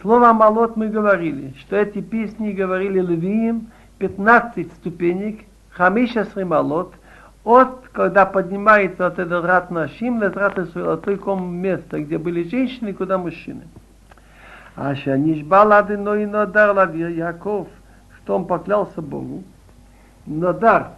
Слово 0.00 0.32
Малот 0.32 0.76
мы 0.76 0.86
говорили, 0.86 1.52
что 1.58 1.74
эти 1.74 2.00
песни 2.00 2.52
говорили 2.52 3.00
Левиим, 3.00 3.72
15 3.98 4.72
ступенек, 4.74 5.40
Хамиша 5.70 6.28
Малот, 6.44 6.94
от, 7.42 7.88
когда 7.90 8.24
поднимается 8.24 9.04
от 9.04 9.18
этого 9.18 9.44
рат 9.44 9.72
нашим, 9.72 10.22
лезрат 10.22 10.56
от 10.60 11.02
только 11.02 11.34
место, 11.34 11.98
где 11.98 12.18
были 12.18 12.48
женщины, 12.48 12.92
куда 12.92 13.18
мужчины. 13.18 13.64
Аша 14.76 15.16
Нишбалады, 15.16 15.96
но 15.96 16.14
и 16.14 16.26
Надар 16.26 16.76
Лавир 16.76 17.08
Яков, 17.08 17.66
что 18.18 18.36
он 18.36 18.46
поклялся 18.46 19.00
Богу. 19.00 19.42
Надар 20.26 20.90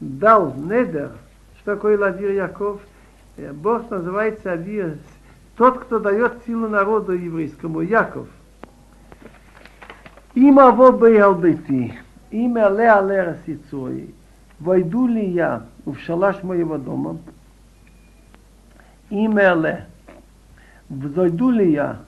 дал 0.00 0.54
недер, 0.54 1.12
что 1.58 1.74
такое 1.74 1.98
Лавир 1.98 2.30
Яков. 2.30 2.80
Э, 3.36 3.52
Бог 3.52 3.90
называется 3.90 4.52
Авир, 4.52 4.96
тот, 5.56 5.80
кто 5.80 5.98
дает 5.98 6.44
силу 6.46 6.66
народу 6.68 7.12
еврейскому, 7.12 7.82
Яков. 7.82 8.26
Има 10.34 10.70
вобей 10.70 11.20
албети, 11.20 11.98
имя 12.30 12.68
ле 12.68 12.88
але 12.88 13.22
расицой, 13.22 14.14
войду 14.58 15.06
ли 15.06 15.28
я 15.28 15.66
в 15.84 15.96
шалаш 15.96 16.42
моего 16.42 16.78
дома, 16.78 17.18
имя 19.10 19.54
ле, 19.54 19.86
взойду 20.88 21.50
ли 21.50 21.72
я 21.72 21.98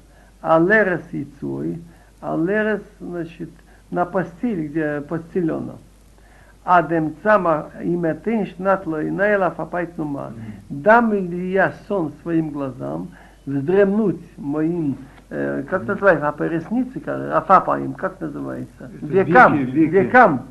על 0.43 0.62
ערש 0.62 1.03
יצועי, 1.12 1.81
על 2.21 2.38
ערש, 2.38 2.83
значит, 3.01 3.51
на 3.91 4.05
постель, 4.05 4.67
где 4.67 5.01
постелено. 5.01 5.79
עד 6.65 7.15
אמצא 7.23 7.71
אם 7.83 8.15
אתן 8.15 8.47
שנת 8.47 8.71
לעיני 8.71 9.01
לעפעפי 9.01 9.51
תנומה. 9.51 10.33
Дам 10.69 11.13
ли 11.13 11.51
я 11.51 11.73
сон 11.89 12.13
своим 12.23 12.51
глазам, 12.51 13.09
вздремнуть 13.47 14.23
моим, 14.37 14.97
э, 15.31 15.65
как 15.69 15.87
называется, 15.87 16.29
а 16.29 16.33
по 16.33 16.45
реснице, 16.45 17.03
עפעפיים, 17.33 17.95
как 17.95 18.21
называется? 18.21 18.91
Векам, 19.01 19.57
векам. 19.57 20.43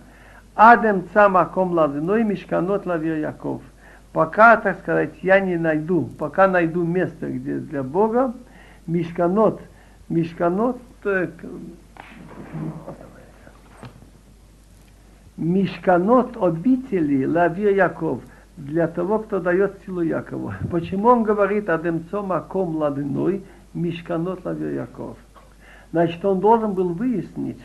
עד 0.54 1.06
אמצא 1.14 1.46
מקום 1.46 1.72
לאדוני 1.72 2.24
משכנות 2.24 2.86
לאביר 2.86 3.16
יעקב. 3.18 3.62
Пока, 4.12 4.58
так 4.58 4.80
сказать, 4.80 5.14
я 5.22 5.40
не 5.40 5.56
найду, 5.56 6.10
пока 6.20 6.50
найду 6.50 6.84
место, 6.84 7.32
где 7.32 7.56
для 7.60 7.84
Бога, 7.84 8.34
мешканот, 8.86 9.62
мешканот, 10.12 10.78
э, 11.06 11.28
мешканот 15.38 16.38
обители 16.38 17.26
лавир 17.26 17.74
Яков 17.74 18.22
для 18.58 18.88
того, 18.88 19.20
кто 19.20 19.40
дает 19.40 19.80
силу 19.86 20.02
Якову. 20.02 20.54
Почему 20.70 21.08
он 21.08 21.24
говорит 21.24 21.70
Адемцом 21.70 22.32
Аком 22.32 22.76
Ладыной, 22.76 23.44
Мишканот 23.74 24.46
Лавир 24.46 24.74
Яков? 24.74 25.18
Значит, 25.92 26.24
он 26.24 26.40
должен 26.40 26.74
был 26.74 26.94
выяснить, 26.94 27.60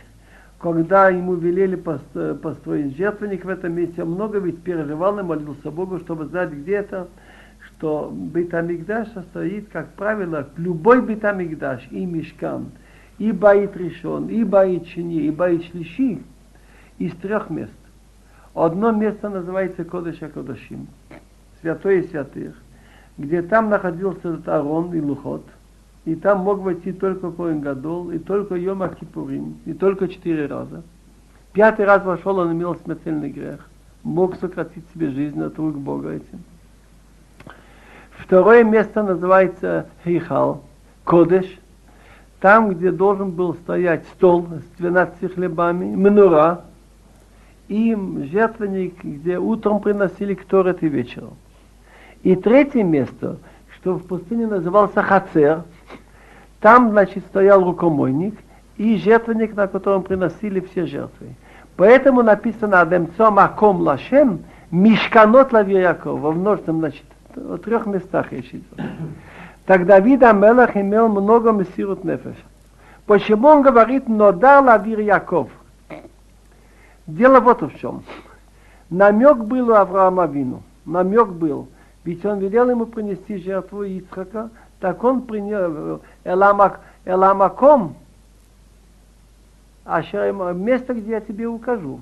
когда 0.58 1.10
ему 1.10 1.34
велели 1.34 1.76
пост- 1.76 2.40
построить 2.40 2.96
жертвенник 2.96 3.44
в 3.44 3.48
этом 3.48 3.74
месте, 3.74 4.02
он 4.02 4.12
много 4.12 4.38
ведь 4.38 4.62
переживал 4.62 5.18
и 5.18 5.22
молился 5.22 5.70
Богу, 5.70 5.98
чтобы 5.98 6.26
знать, 6.26 6.50
где 6.50 6.76
это, 6.76 7.08
что 7.76 8.11
Бетамикдаш 8.12 9.09
состоит, 9.09 9.68
как 9.68 9.92
правило, 9.95 10.49
любой 10.56 11.02
Бетамикдаш 11.02 11.88
и 11.90 12.06
Мишкан, 12.06 12.71
и 13.18 13.33
Баит 13.33 13.76
Решон, 13.76 14.28
и 14.28 14.45
Баит 14.45 14.87
Шини, 14.88 15.26
и 15.26 15.30
Баит 15.30 15.64
Шлиши 15.64 16.23
из 16.99 17.12
трех 17.16 17.50
мест. 17.50 17.73
Одно 18.54 18.92
место 18.92 19.28
называется 19.28 19.85
Кодыша 19.85 20.28
Кодашим, 20.28 20.87
святое 21.61 22.04
святых, 22.04 22.54
где 23.18 23.42
там 23.42 23.68
находился 23.68 24.30
этот 24.30 24.49
Арон 24.49 24.95
и 24.95 25.00
Лухот, 25.00 25.45
и 26.06 26.14
там 26.14 26.40
мог 26.40 26.61
войти 26.61 26.92
только 26.92 27.30
Коин 27.30 27.61
Гадол, 27.61 28.11
и 28.11 28.18
только 28.18 28.54
Йома 28.54 28.88
Кипурим, 28.88 29.59
и 29.66 29.75
только 29.75 30.09
четыре 30.09 30.47
раза. 30.47 30.83
Пятый 31.52 31.85
раз 31.85 32.04
вошел, 32.04 32.38
он 32.38 32.52
имел 32.52 32.76
смертельный 32.76 33.30
грех, 33.30 33.68
мог 34.02 34.37
сократить 34.37 34.85
себе 34.95 35.11
жизнь 35.11 35.42
от 35.42 35.59
рук 35.59 35.76
Бога 35.76 36.12
этим. 36.12 36.42
Второе 38.26 38.64
место 38.64 39.04
называется 39.04 39.87
Хейхал, 40.04 40.64
Кодыш, 41.04 41.47
там, 42.40 42.71
где 42.71 42.90
должен 42.90 43.30
был 43.30 43.54
стоять 43.54 44.04
стол 44.14 44.49
с 44.50 44.78
12 44.78 45.33
хлебами, 45.33 45.85
менура, 45.95 46.62
и 47.68 47.97
жертвенник, 48.33 49.02
где 49.04 49.38
утром 49.38 49.80
приносили 49.80 50.35
кторет 50.35 50.83
и 50.83 50.88
вечером. 50.88 51.35
И 52.25 52.35
третье 52.35 52.83
место, 52.83 53.37
что 53.76 53.95
в 53.95 54.04
пустыне 54.04 54.49
назывался 54.49 55.02
Хацер, 55.02 55.62
там, 56.61 56.90
значит, 56.90 57.25
стоял 57.26 57.62
рукомойник 57.62 58.35
и 58.76 58.97
жертвенник, 58.97 59.54
на 59.54 59.68
котором 59.68 60.02
приносили 60.02 60.59
все 60.59 60.87
жертвы. 60.87 61.37
Поэтому 61.76 62.25
написано 62.25 62.80
Адемцом 62.80 63.38
Аком 63.38 63.83
Лашем 63.83 64.40
Мишканот 64.73 65.52
Лавир 65.52 65.80
Яков, 65.80 66.18
во 66.18 66.33
множественном, 66.33 66.80
значит, 66.80 67.04
в 67.37 67.59
трех 67.59 67.87
местах 67.87 68.33
речь 68.33 68.49
идет. 68.49 68.81
Так 69.66 69.87
Давид 69.87 70.23
Амелах 70.23 70.76
имел 70.76 71.09
много 71.09 71.52
мессирут 71.52 72.05
нефеш. 72.05 72.37
Почему 73.05 73.49
он 73.49 73.62
говорит 73.62 74.09
Нодар 74.09 74.64
Лавир 74.64 75.00
Яков? 75.00 75.50
Дело 77.07 77.40
вот 77.40 77.62
в 77.62 77.78
чем. 77.78 78.02
Намек 78.90 79.38
был 79.38 79.71
у 79.71 79.75
Авраама 79.75 80.26
Вину. 80.26 80.62
Намек 80.85 81.28
был. 81.28 81.69
Ведь 82.05 82.25
он 82.25 82.38
велел 82.38 82.71
ему 82.71 82.87
принести 82.87 83.38
жертву 83.38 83.83
Ицхака, 83.83 84.50
так 84.81 85.02
он 85.02 85.23
принял 85.23 86.00
Эламак, 86.25 86.81
Эламаком, 87.05 87.97
а 89.85 90.02
место, 90.52 90.95
где 90.95 91.12
я 91.12 91.21
тебе 91.21 91.47
укажу. 91.49 92.00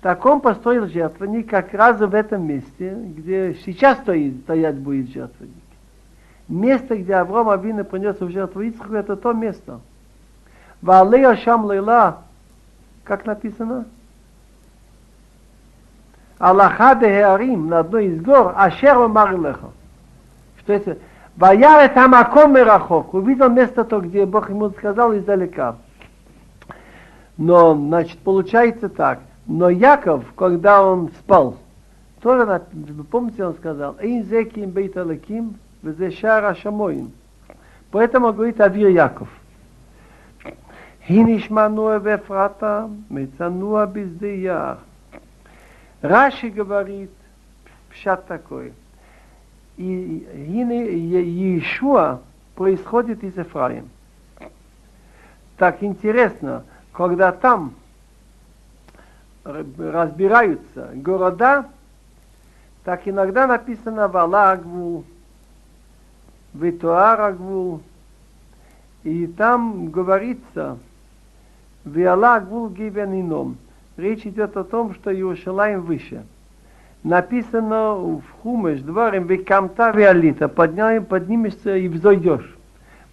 Так 0.00 0.24
он 0.24 0.40
построил 0.40 0.86
жертвенник 0.86 1.50
как 1.50 1.74
раз 1.74 1.98
в 1.98 2.14
этом 2.14 2.46
месте, 2.46 2.94
где 2.94 3.54
сейчас 3.64 3.98
стоит, 3.98 4.40
стоять 4.42 4.76
будет 4.76 5.10
жертвенник. 5.10 5.54
Место, 6.48 6.96
где 6.96 7.14
Авраам 7.14 7.50
Авина 7.50 7.84
принес 7.84 8.18
в 8.20 8.30
жертву 8.30 8.62
Ицхаку, 8.62 8.94
это 8.94 9.16
то 9.16 9.32
место. 9.32 9.80
Валея 10.80 11.36
Шам 11.36 11.64
Лейла, 11.64 12.22
как 13.04 13.26
написано? 13.26 13.86
Аллаха 16.38 16.94
Бехеарим, 16.94 17.68
на 17.68 17.80
одной 17.80 18.06
из 18.06 18.22
гор, 18.22 18.54
Ашер 18.56 18.96
Омар. 18.96 19.36
Что 20.60 20.72
это? 20.72 20.98
Ваяр 21.36 21.88
там 21.90 22.14
Аком 22.14 22.54
Мерахок. 22.54 23.14
Увидел 23.14 23.48
место 23.48 23.84
то, 23.84 24.00
где 24.00 24.26
Бог 24.26 24.48
ему 24.50 24.70
сказал 24.70 25.16
издалека. 25.16 25.76
Но, 27.36 27.74
значит, 27.74 28.18
получается 28.18 28.88
так. 28.88 29.20
Но 29.48 29.70
Яков, 29.70 30.24
когда 30.34 30.84
он 30.84 31.08
спал, 31.20 31.56
тоже, 32.20 32.62
помните, 33.10 33.46
он 33.46 33.54
сказал, 33.54 33.96
«Эйн 33.98 34.22
зеким 34.24 34.70
бейт 34.70 34.96
алеким, 34.98 35.56
везешар 35.82 36.44
ашамоим». 36.44 37.12
Поэтому 37.90 38.34
говорит 38.34 38.60
Авир 38.60 38.88
Яков. 38.88 39.28
Хинишмануа 41.06 41.98
вефрата, 41.98 42.90
мецануа 43.08 43.86
бездеяр. 43.86 44.80
Раши 46.02 46.50
говорит, 46.50 47.10
пшат 47.90 48.26
такой. 48.26 48.74
И 49.78 50.28
Иешуа 50.34 52.20
происходит 52.54 53.24
из 53.24 53.34
Ефраим. 53.38 53.88
Так 55.56 55.82
интересно, 55.82 56.64
когда 56.92 57.32
там 57.32 57.72
разбираются 59.48 60.90
города, 60.94 61.66
так 62.84 63.08
иногда 63.08 63.46
написано 63.46 64.08
Вала 64.08 64.52
Агвул, 64.52 65.04
Витуар 66.54 67.20
Агвул, 67.20 67.80
и 69.04 69.26
там 69.26 69.90
говорится 69.90 70.78
Виала 71.84 72.36
Агвул 72.36 72.68
Гибен 72.68 73.20
Ином. 73.20 73.56
Речь 73.96 74.26
идет 74.26 74.56
о 74.56 74.64
том, 74.64 74.94
что 74.94 75.12
Иерушалаем 75.12 75.82
выше. 75.82 76.24
Написано 77.02 77.94
в 77.94 78.22
Хумеш, 78.42 78.80
дворим, 78.80 79.26
Викамта 79.26 79.90
Виалита, 79.90 80.48
поднимешься 80.48 81.76
и 81.76 81.88
взойдешь. 81.88 82.54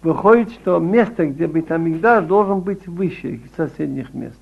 Выходит, 0.02 0.52
что 0.52 0.78
место, 0.78 1.26
где 1.26 1.46
Бетамигдаш, 1.46 2.24
должен 2.26 2.60
быть 2.60 2.86
выше 2.86 3.40
соседних 3.56 4.12
мест. 4.12 4.38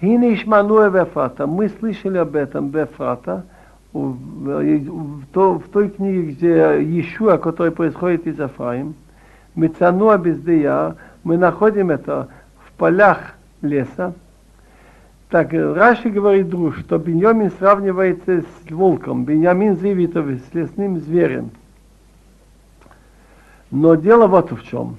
Хине 0.00 0.34
Ишмануэ. 0.34 1.06
Мы 1.46 1.68
слышали 1.68 2.18
об 2.18 2.36
этом 2.36 2.70
Вефрата, 2.70 3.44
в, 3.92 4.12
в, 4.12 5.58
в 5.58 5.68
той 5.70 5.88
книге, 5.88 6.30
где 6.30 6.54
Иешуа, 6.80 7.38
который 7.38 7.72
происходит 7.72 8.26
из 8.26 8.38
Афраим, 8.38 8.94
Мецануа 9.54 10.18
Бездея, 10.18 10.96
мы 11.24 11.36
находим 11.36 11.90
это 11.90 12.28
в 12.66 12.72
полях 12.72 13.34
леса. 13.60 14.12
Так, 15.30 15.52
Раши 15.52 16.10
говорит 16.10 16.48
друг, 16.48 16.76
что 16.76 16.98
Беньямин 16.98 17.50
сравнивается 17.58 18.42
с 18.42 18.70
волком, 18.70 19.24
Беньямин 19.24 19.76
Зивитов 19.76 20.26
с 20.26 20.54
лесным 20.54 20.98
зверем. 20.98 21.50
Но 23.70 23.96
дело 23.96 24.26
вот 24.26 24.52
в 24.52 24.62
чем. 24.66 24.96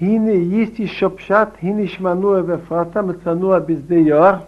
Хине 0.00 0.42
есть 0.42 0.80
еще 0.80 1.10
пшат, 1.10 1.56
хине 1.60 1.86
шмануа 1.86 2.40
вефрата, 2.40 3.02
мецануа 3.02 3.60
бездеяр. 3.60 4.42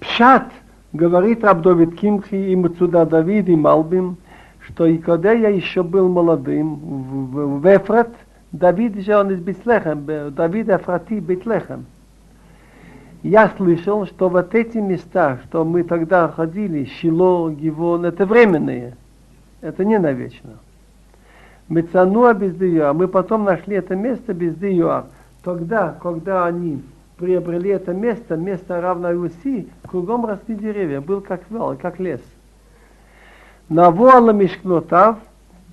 Пшат– 0.00 0.50
Говорит 0.94 1.42
Рабдовид 1.42 1.96
Кимхи 1.98 2.36
и 2.36 2.54
Мацуда 2.54 3.04
Давид 3.04 3.48
и 3.48 3.56
Малбим, 3.56 4.16
что 4.60 4.86
и 4.86 4.96
когда 4.96 5.32
я 5.32 5.48
еще 5.48 5.82
был 5.82 6.08
молодым, 6.08 6.76
в, 6.76 7.58
в 7.58 7.66
Эфрат, 7.66 8.10
Давид 8.52 9.04
же 9.04 9.16
он 9.16 9.32
из 9.32 9.40
Битлехем, 9.40 10.06
Давид 10.32 10.68
Эфрати 10.68 11.18
Битлехем. 11.18 11.86
Я 13.24 13.50
слышал, 13.56 14.06
что 14.06 14.28
вот 14.28 14.54
эти 14.54 14.78
места, 14.78 15.40
что 15.46 15.64
мы 15.64 15.82
тогда 15.82 16.28
ходили, 16.28 16.84
Шило, 16.84 17.50
Гивон, 17.50 18.04
это 18.04 18.24
временные, 18.24 18.96
это 19.62 19.84
не 19.84 19.98
навечно. 19.98 20.60
Мецануа 21.68 22.34
без 22.34 22.54
а 22.80 22.92
мы 22.92 23.08
потом 23.08 23.44
нашли 23.44 23.76
это 23.76 23.96
место 23.96 24.34
без 24.34 24.54
Тогда, 25.42 25.96
когда 26.02 26.46
они 26.46 26.82
приобрели 27.16 27.70
это 27.70 27.92
место, 27.94 28.36
место 28.36 28.80
равное 28.80 29.14
Руси, 29.14 29.68
кругом 29.88 30.26
росли 30.26 30.56
деревья, 30.56 31.00
был 31.00 31.20
как 31.20 31.42
вал, 31.50 31.76
как 31.76 31.98
лес. 31.98 32.20
Навуала 33.68 34.30
мишкнотав, 34.30 35.18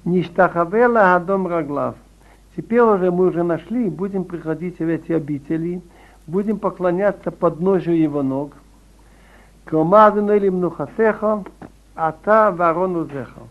ништахавела 0.06 1.16
адом 1.16 1.48
раглав. 1.48 1.96
Теперь 2.56 2.82
уже 2.82 3.12
мы 3.12 3.28
уже 3.28 3.44
нашли, 3.44 3.90
будем 3.90 4.24
приходить 4.24 4.80
в 4.80 4.88
эти 4.88 5.12
обители, 5.12 5.82
будем 6.28 6.60
поклоняться 6.60 7.32
подножию 7.32 7.98
его 7.98 8.24
ног. 8.24 8.54
Кромадну 9.66 10.34
или 10.36 10.50
мнухасеха, 10.50 11.44
а 11.96 12.12
та 12.12 12.52
ворону 12.52 13.06
зеха. 13.06 13.42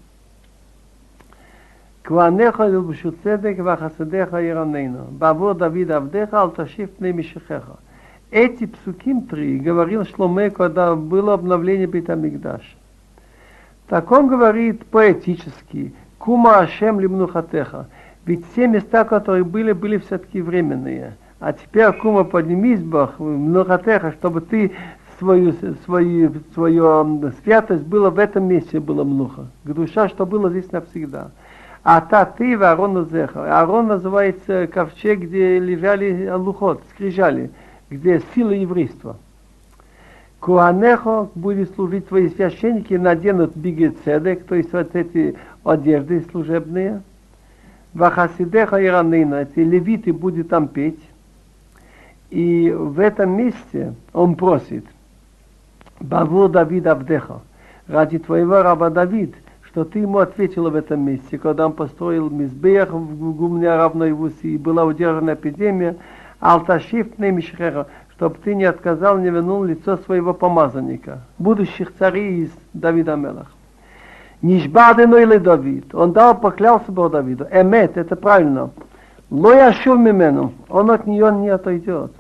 כהניך 2.04 2.64
ילבשו 2.68 3.12
צדק 3.24 3.56
וחסדיך 3.66 4.36
ירננו. 4.42 5.04
בעבור 5.18 5.54
דוד 5.54 5.92
עבדיך 5.92 6.34
אל 6.34 6.50
תשיב 6.56 6.90
פני 6.98 7.12
משכך. 7.12 7.72
Эти 8.32 8.66
псуким 8.66 9.22
три 9.28 9.58
говорил 9.60 10.04
Шломе, 10.04 10.50
когда 10.50 10.96
было 10.96 11.36
обновление 11.36 11.88
Бетамикдаша. 11.88 12.76
Так 13.88 14.12
он 14.12 14.28
говорит 14.28 14.86
поэтически, 14.88 15.94
Кума 16.18 16.58
Ашем 16.60 17.00
Лимнухатеха. 17.00 17.88
Ведь 18.26 18.44
все 18.52 18.68
места, 18.68 19.06
которые 19.06 19.44
были, 19.44 19.72
были 19.72 20.00
все-таки 20.00 20.42
временные. 20.42 21.16
А 21.40 21.54
теперь, 21.54 21.94
Кума, 21.94 22.24
поднимись, 22.24 22.82
Бог, 22.82 23.20
Мнухатеха, 23.20 24.12
чтобы 24.12 24.42
ты 24.42 24.72
свою, 25.20 25.54
свою, 25.86 26.34
свою 26.54 27.32
святость 27.44 27.84
было 27.84 28.10
в 28.10 28.20
этом 28.20 28.46
месте, 28.46 28.80
было 28.80 29.04
мнуха. 29.04 29.46
Душа, 29.64 30.10
что 30.10 30.26
было 30.26 30.50
здесь 30.50 30.72
навсегда. 30.72 31.30
А 31.83 32.01
та 32.03 32.27
ты 32.27 32.59
в 32.59 32.63
Арон 32.63 33.09
Зеха. 33.09 33.59
Арон 33.59 33.87
называется 33.87 34.67
ковчег, 34.67 35.21
где 35.21 35.59
лежали 35.59 36.29
лухот, 36.31 36.83
скрижали, 36.91 37.51
где 37.89 38.21
сила 38.35 38.51
еврейства. 38.51 39.17
Куанехо 40.41 41.29
будет 41.35 41.75
служить 41.75 42.09
твои 42.09 42.29
священники, 42.29 42.95
наденут 42.95 43.57
бигецедек, 43.57 44.45
то 44.45 44.55
есть 44.55 44.73
вот 44.73 44.95
эти 44.95 45.37
одежды 45.65 46.25
служебные. 46.31 47.03
Вахасидеха 47.95 48.85
Иранина, 48.85 49.43
эти 49.43 49.61
левиты 49.61 50.13
будут 50.13 50.49
там 50.49 50.69
петь. 50.69 51.01
И 52.29 52.71
в 52.71 53.01
этом 53.01 53.37
месте 53.37 53.95
он 54.13 54.37
просит, 54.37 54.85
Баву 55.99 56.49
Давид 56.49 56.87
Авдеха, 56.87 57.41
ради 57.89 58.19
твоего 58.19 58.63
раба 58.63 58.91
Давид– 58.91 59.35
что 59.71 59.85
ты 59.85 60.01
ему 60.01 60.19
ответила 60.19 60.69
в 60.69 60.75
этом 60.75 61.01
месте, 61.01 61.39
когда 61.39 61.67
он 61.67 61.73
построил 61.73 62.29
Мизбех 62.29 62.91
в 62.91 63.37
Гумне 63.37 63.69
равной 63.69 64.13
Вуси, 64.13 64.55
и 64.55 64.59
была 64.59 64.85
удержана 64.85 65.35
эпидемия, 65.35 65.97
Алташиф 66.41 67.19
Немишхера, 67.19 67.87
чтобы 68.17 68.37
ты 68.43 68.55
не 68.57 68.65
отказал, 68.65 69.19
не 69.19 69.31
вернул 69.31 69.63
лицо 69.63 69.97
своего 69.99 70.35
помазанника, 70.35 71.21
будущих 71.39 71.95
царей 71.97 72.45
из 72.45 72.51
Давида 72.73 73.15
Мелах. 73.15 73.53
Нишбадену 74.43 75.19
или 75.19 75.37
Давид. 75.37 75.95
Он 75.95 76.13
дал, 76.13 76.37
поклялся 76.37 76.91
Бог 76.91 77.13
Давиду. 77.13 77.47
Эмет, 77.53 77.97
это 77.97 78.17
правильно. 78.17 78.71
Но 79.29 79.53
я 79.53 79.73
шел 79.73 79.97
мимену. 79.97 80.55
Он 80.69 80.91
от 80.91 81.07
нее 81.07 81.31
не 81.31 81.51
отойдет. 81.51 82.13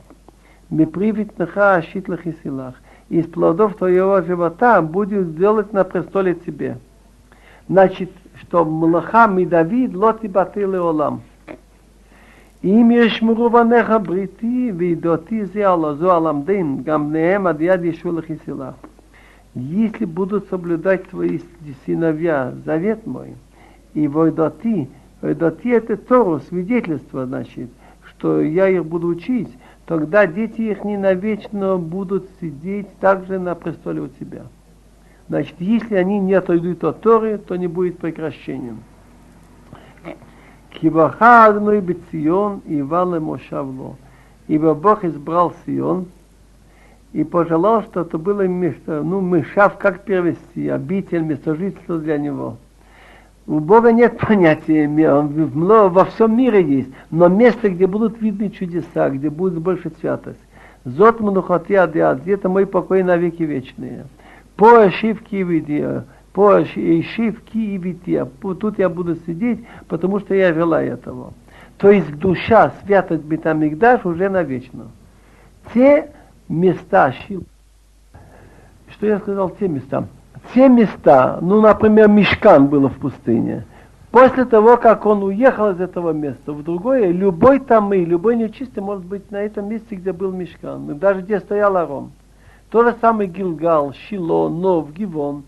Мы 0.68 0.86
привит 0.86 1.36
наха 1.38 1.76
ашит 1.76 2.08
лахисилах. 2.08 2.74
Из 3.08 3.26
плодов 3.26 3.74
твоего 3.76 4.20
живота 4.20 4.82
будет 4.82 5.34
делать 5.34 5.72
на 5.72 5.82
престоле 5.82 6.34
тебе 6.34 6.76
Значит, 7.69 8.09
что 8.35 8.65
млаха 8.65 9.27
מדוד 9.27 9.93
לא 9.93 10.11
תיבטל 10.11 10.65
לעולם. 10.65 11.17
אם 12.63 12.91
ישמרו 12.93 13.49
בניך 13.49 13.93
בריתי 14.03 14.71
וידעתי 14.77 15.45
זה 15.45 15.69
על 15.69 15.95
זו 15.95 16.11
הלמדין, 16.11 16.81
גם 16.83 17.09
בניהם 17.09 17.47
עד 17.47 17.61
יד 17.61 17.83
ישו 17.83 18.11
לחיסילה. 18.11 18.71
Если 19.55 20.03
будут 20.03 20.49
соблюдать 20.49 21.07
твои 21.07 21.39
сыновья 21.85 22.51
завет 22.65 23.07
мой, 23.07 23.35
и 23.93 24.05
войдоти, 24.05 24.89
войдоти 25.21 25.69
это 25.69 25.95
Тору, 25.95 26.41
свидетельство, 26.41 27.25
значит, 27.25 27.69
что 28.05 28.41
я 28.41 28.67
их 28.67 28.85
буду 28.85 29.07
учить, 29.07 29.47
тогда 29.85 30.27
дети 30.27 30.61
их 30.61 30.83
не 30.83 30.97
навечно 30.97 31.77
будут 31.77 32.27
сидеть 32.41 32.87
также 32.99 33.39
на 33.39 33.55
престоле 33.55 34.01
у 34.01 34.07
тебя. 34.09 34.43
Значит, 35.30 35.54
если 35.60 35.94
они 35.94 36.18
не 36.18 36.34
отойдут 36.34 36.82
от 36.82 37.02
Торы, 37.02 37.38
то 37.38 37.54
не 37.54 37.68
будет 37.68 37.98
прекращения. 37.98 38.74
Кибаха 40.70 41.46
одной 41.46 41.80
бецион 41.80 42.62
и 42.66 42.82
вале 42.82 43.20
мошавло. 43.20 43.94
Ибо 44.48 44.74
Бог 44.74 45.04
избрал 45.04 45.54
Сион 45.64 46.06
и 47.12 47.22
пожелал, 47.22 47.84
что 47.84 48.00
это 48.00 48.18
было 48.18 48.48
место, 48.48 49.04
ну, 49.04 49.20
мышав, 49.20 49.78
как 49.78 50.02
перевести, 50.02 50.68
обитель, 50.68 51.22
место 51.22 51.54
жительства 51.54 51.98
для 51.98 52.18
него. 52.18 52.56
У 53.46 53.60
Бога 53.60 53.92
нет 53.92 54.18
понятия, 54.18 54.88
во 54.88 56.04
всем 56.06 56.36
мире 56.36 56.60
есть, 56.60 56.90
но 57.12 57.28
место, 57.28 57.70
где 57.70 57.86
будут 57.86 58.20
видны 58.20 58.50
чудеса, 58.50 59.10
где 59.10 59.30
будет 59.30 59.60
больше 59.60 59.92
святость. 60.00 60.40
Зот 60.84 61.20
мнухатия 61.20 61.84
это 61.84 62.48
мой 62.48 62.66
покой 62.66 63.04
навеки 63.04 63.44
вечные. 63.44 64.06
По 64.60 64.82
ошибке 64.82 65.40
и 65.40 65.42
видео, 65.42 66.02
по 66.34 66.56
ошибке 66.56 67.58
и 67.58 67.78
видео. 67.78 68.28
Тут 68.60 68.78
я 68.78 68.90
буду 68.90 69.16
сидеть, 69.26 69.64
потому 69.88 70.20
что 70.20 70.34
я 70.34 70.52
желаю 70.52 70.92
этого. 70.92 71.32
То 71.78 71.90
есть 71.90 72.14
душа, 72.18 72.70
святость 72.84 73.22
Бетамикдаш 73.22 74.04
уже 74.04 74.28
навечно. 74.28 74.88
Те 75.72 76.10
места, 76.50 77.14
что 78.90 79.06
я 79.06 79.18
сказал, 79.20 79.48
те 79.48 79.66
места, 79.66 80.08
те 80.52 80.68
места, 80.68 81.38
ну, 81.40 81.62
например, 81.62 82.08
Мешкан 82.08 82.66
было 82.66 82.90
в 82.90 82.98
пустыне. 82.98 83.64
После 84.10 84.44
того, 84.44 84.76
как 84.76 85.06
он 85.06 85.22
уехал 85.22 85.70
из 85.70 85.80
этого 85.80 86.12
места 86.12 86.52
в 86.52 86.62
другое, 86.62 87.12
любой 87.12 87.60
там 87.60 87.94
и 87.94 88.04
любой 88.04 88.36
нечистый 88.36 88.82
может 88.82 89.06
быть 89.06 89.30
на 89.30 89.38
этом 89.38 89.70
месте, 89.70 89.94
где 89.94 90.12
был 90.12 90.32
Мешкан, 90.32 90.98
даже 90.98 91.22
где 91.22 91.40
стоял 91.40 91.78
Арон. 91.78 92.10
То 92.70 92.84
же 92.84 92.96
самое 93.00 93.28
Гилгал, 93.28 93.92
Шило, 93.92 94.48
Нов, 94.48 94.92
Гивон. 94.92 95.44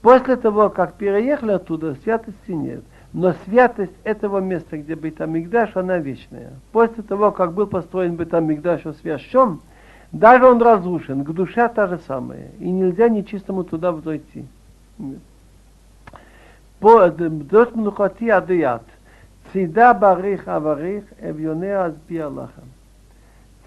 После 0.00 0.36
того, 0.36 0.70
как 0.70 0.94
переехали 0.94 1.52
оттуда, 1.52 1.94
святости 2.02 2.52
нет. 2.52 2.82
Но 3.12 3.34
святость 3.44 3.92
этого 4.04 4.38
места, 4.38 4.78
где 4.78 4.94
Бетамикдаш, 4.94 5.76
она 5.76 5.98
вечная. 5.98 6.52
После 6.72 7.02
того, 7.02 7.32
как 7.32 7.52
был 7.52 7.66
построен 7.66 8.16
Бетамикдаш 8.16 8.86
освящен, 8.86 9.60
Даже 10.12 10.44
он 10.44 10.60
разрушен, 10.60 11.24
к 11.24 11.30
душе 11.30 11.68
та 11.68 11.86
же 11.86 12.00
самая. 12.06 12.50
И 12.58 12.68
нельзя 12.68 13.08
нечистому 13.08 13.62
туда 13.64 13.92
зайти. 13.92 14.44
По 16.80 17.08
дот 17.10 17.72
адыят. 18.20 18.82
Цида 19.52 19.94
барих 19.94 20.48
аварих 20.48 21.04
эвьоне 21.20 21.76
азби. 21.76 22.24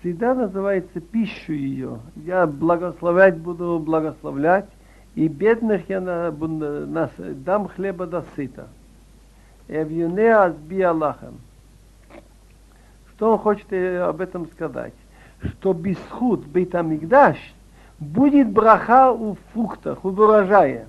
Цида 0.04 0.34
называется 0.34 1.00
пищу 1.00 1.54
ее. 1.54 2.00
Я 2.18 2.46
благословлять 2.46 3.38
буду 3.38 3.80
благословлять, 3.80 4.68
и 5.16 5.30
бедных 5.30 5.88
я 5.88 6.02
на, 6.02 6.30
на, 6.30 7.10
дам 7.18 7.70
хлеба 7.70 8.06
до 8.06 8.26
сыта. 8.36 8.68
Эвьюне 9.70 10.36
азби 10.36 10.82
Аллахам. 10.82 11.36
Что 13.12 13.32
он 13.32 13.38
хочет 13.38 13.72
об 13.72 14.20
этом 14.20 14.48
сказать? 14.48 14.94
Что 15.42 15.72
бисхуд 15.72 16.46
Бейтамикдаш 16.48 17.38
будет 17.98 18.52
браха 18.52 19.10
у 19.14 19.38
фруктах, 19.54 20.04
у 20.04 20.10
урожая. 20.10 20.88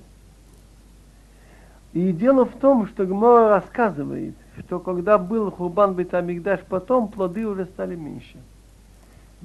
И 1.93 2.11
дело 2.11 2.43
в 2.43 2.51
том, 2.57 2.87
что 2.87 3.05
Гмора 3.05 3.47
рассказывает, 3.47 4.35
что 4.59 4.79
когда 4.79 5.17
был 5.17 5.51
Хурбан 5.51 5.93
Бейтамикдаш, 5.93 6.59
потом 6.67 7.07
плоды 7.07 7.47
уже 7.47 7.63
стали 7.67 7.95
меньше. 7.95 8.37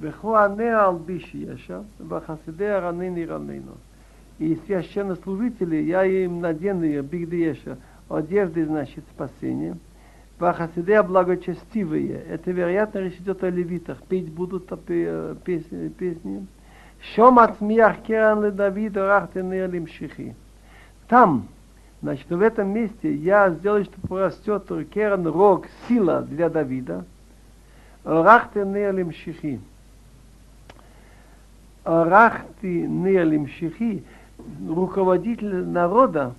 Вехуане 0.01 0.75
албиши 0.75 1.37
яша, 1.37 1.85
вахасиде 1.99 2.79
ранини 2.79 3.23
ранину. 3.23 3.77
И 4.39 4.55
священнослужители, 4.65 5.75
я 5.75 6.03
им 6.03 6.41
надену 6.41 7.03
бигдееша, 7.03 7.77
одежды, 8.09 8.65
значит, 8.65 9.03
спасения. 9.13 9.77
Вахасидея 10.39 11.03
благочестивые. 11.03 12.23
Это, 12.27 12.49
вероятно, 12.49 12.97
речь 12.97 13.17
идет 13.17 13.43
о 13.43 13.51
левитах. 13.51 13.99
Петь 14.09 14.31
будут 14.31 14.67
песни. 15.43 15.89
песни. 15.89 16.47
Шом 17.13 17.37
ацмиях 17.37 18.01
керан 18.01 18.43
ле 18.43 18.51
Давида 18.51 19.05
рахтены 19.05 19.67
лимшихи. 19.67 20.35
Там, 21.07 21.47
значит, 22.01 22.27
в 22.27 22.41
этом 22.41 22.69
месте 22.69 23.13
я 23.13 23.51
сделаю, 23.51 23.85
что 23.85 24.01
порастет 24.07 24.63
керан 24.91 25.27
рог, 25.27 25.67
сила 25.87 26.23
для 26.23 26.49
Давида. 26.49 27.05
Рахтены 28.03 28.89
лимшихи. 28.91 29.59
Рахти 31.83 32.85
лимшихи, 32.85 34.03
руководитель 34.67 35.65
народа, 35.65 36.35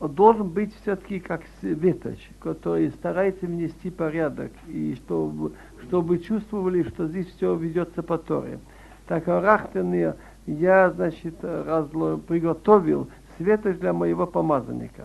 должен 0.00 0.48
быть 0.48 0.74
все-таки 0.82 1.20
как 1.20 1.42
светоч, 1.60 2.18
который 2.40 2.90
старается 2.90 3.46
внести 3.46 3.90
порядок, 3.90 4.50
и 4.68 4.96
чтобы, 4.96 5.52
чтобы 5.84 6.18
чувствовали, 6.18 6.82
что 6.84 7.06
здесь 7.08 7.26
все 7.36 7.54
ведется 7.54 8.02
по 8.02 8.18
Торе. 8.18 8.58
Так 9.06 9.28
Арахтены 9.28 10.14
я, 10.46 10.90
значит, 10.90 11.34
разло, 11.42 12.16
приготовил 12.16 13.08
светоч 13.36 13.76
для 13.78 13.92
моего 13.92 14.26
помазанника. 14.26 15.04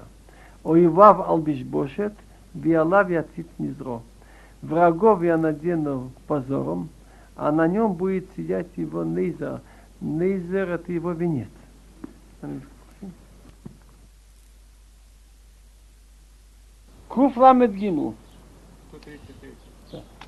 Оивав 0.63 1.27
албишбошет, 1.27 2.13
виалав 2.53 3.09
яцит 3.09 3.47
низро. 3.57 4.01
Врагов 4.61 5.21
я 5.23 5.37
надену 5.37 6.11
позором, 6.27 6.89
а 7.36 7.52
на 7.52 7.66
нем 7.66 7.94
будет 7.94 8.26
сидеть 8.36 8.68
его 8.76 9.04
нейзер. 9.04 9.60
Нейзер 10.00 10.70
это 10.70 10.92
его 10.92 11.12
венец. 11.12 11.48
קוף 17.08 17.36
ל"ג 17.36 17.92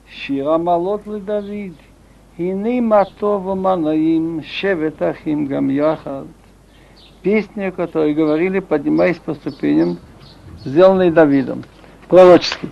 שיר 0.07 0.51
המעלות 0.51 1.07
לדוד 1.07 1.73
הנה 2.39 2.81
מה 2.81 3.03
טוב 3.19 3.47
ומה 3.47 3.77
נעים 3.77 4.41
шевет 4.43 5.03
ахим 5.03 5.47
гам 5.47 5.71
яхад. 5.71 6.27
Песня, 7.23 7.71
которую 7.71 8.17
говорили, 8.17 8.59
поднимаясь 8.59 9.19
по 9.19 9.35
ступеням, 9.35 9.99
сделанной 10.65 11.11
Давидом, 11.13 11.63
пророческий. 12.09 12.71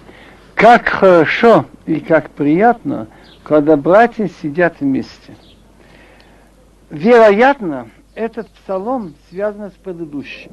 Как 0.56 0.88
хорошо 0.88 1.66
и 1.86 2.00
как 2.00 2.30
приятно, 2.30 3.06
когда 3.45 3.77
братья 3.77 4.27
сидят 4.41 4.81
вместе. 4.81 5.35
Вероятно, 6.89 7.89
этот 8.15 8.49
псалом 8.49 9.13
связан 9.29 9.69
с 9.69 9.73
предыдущим. 9.73 10.51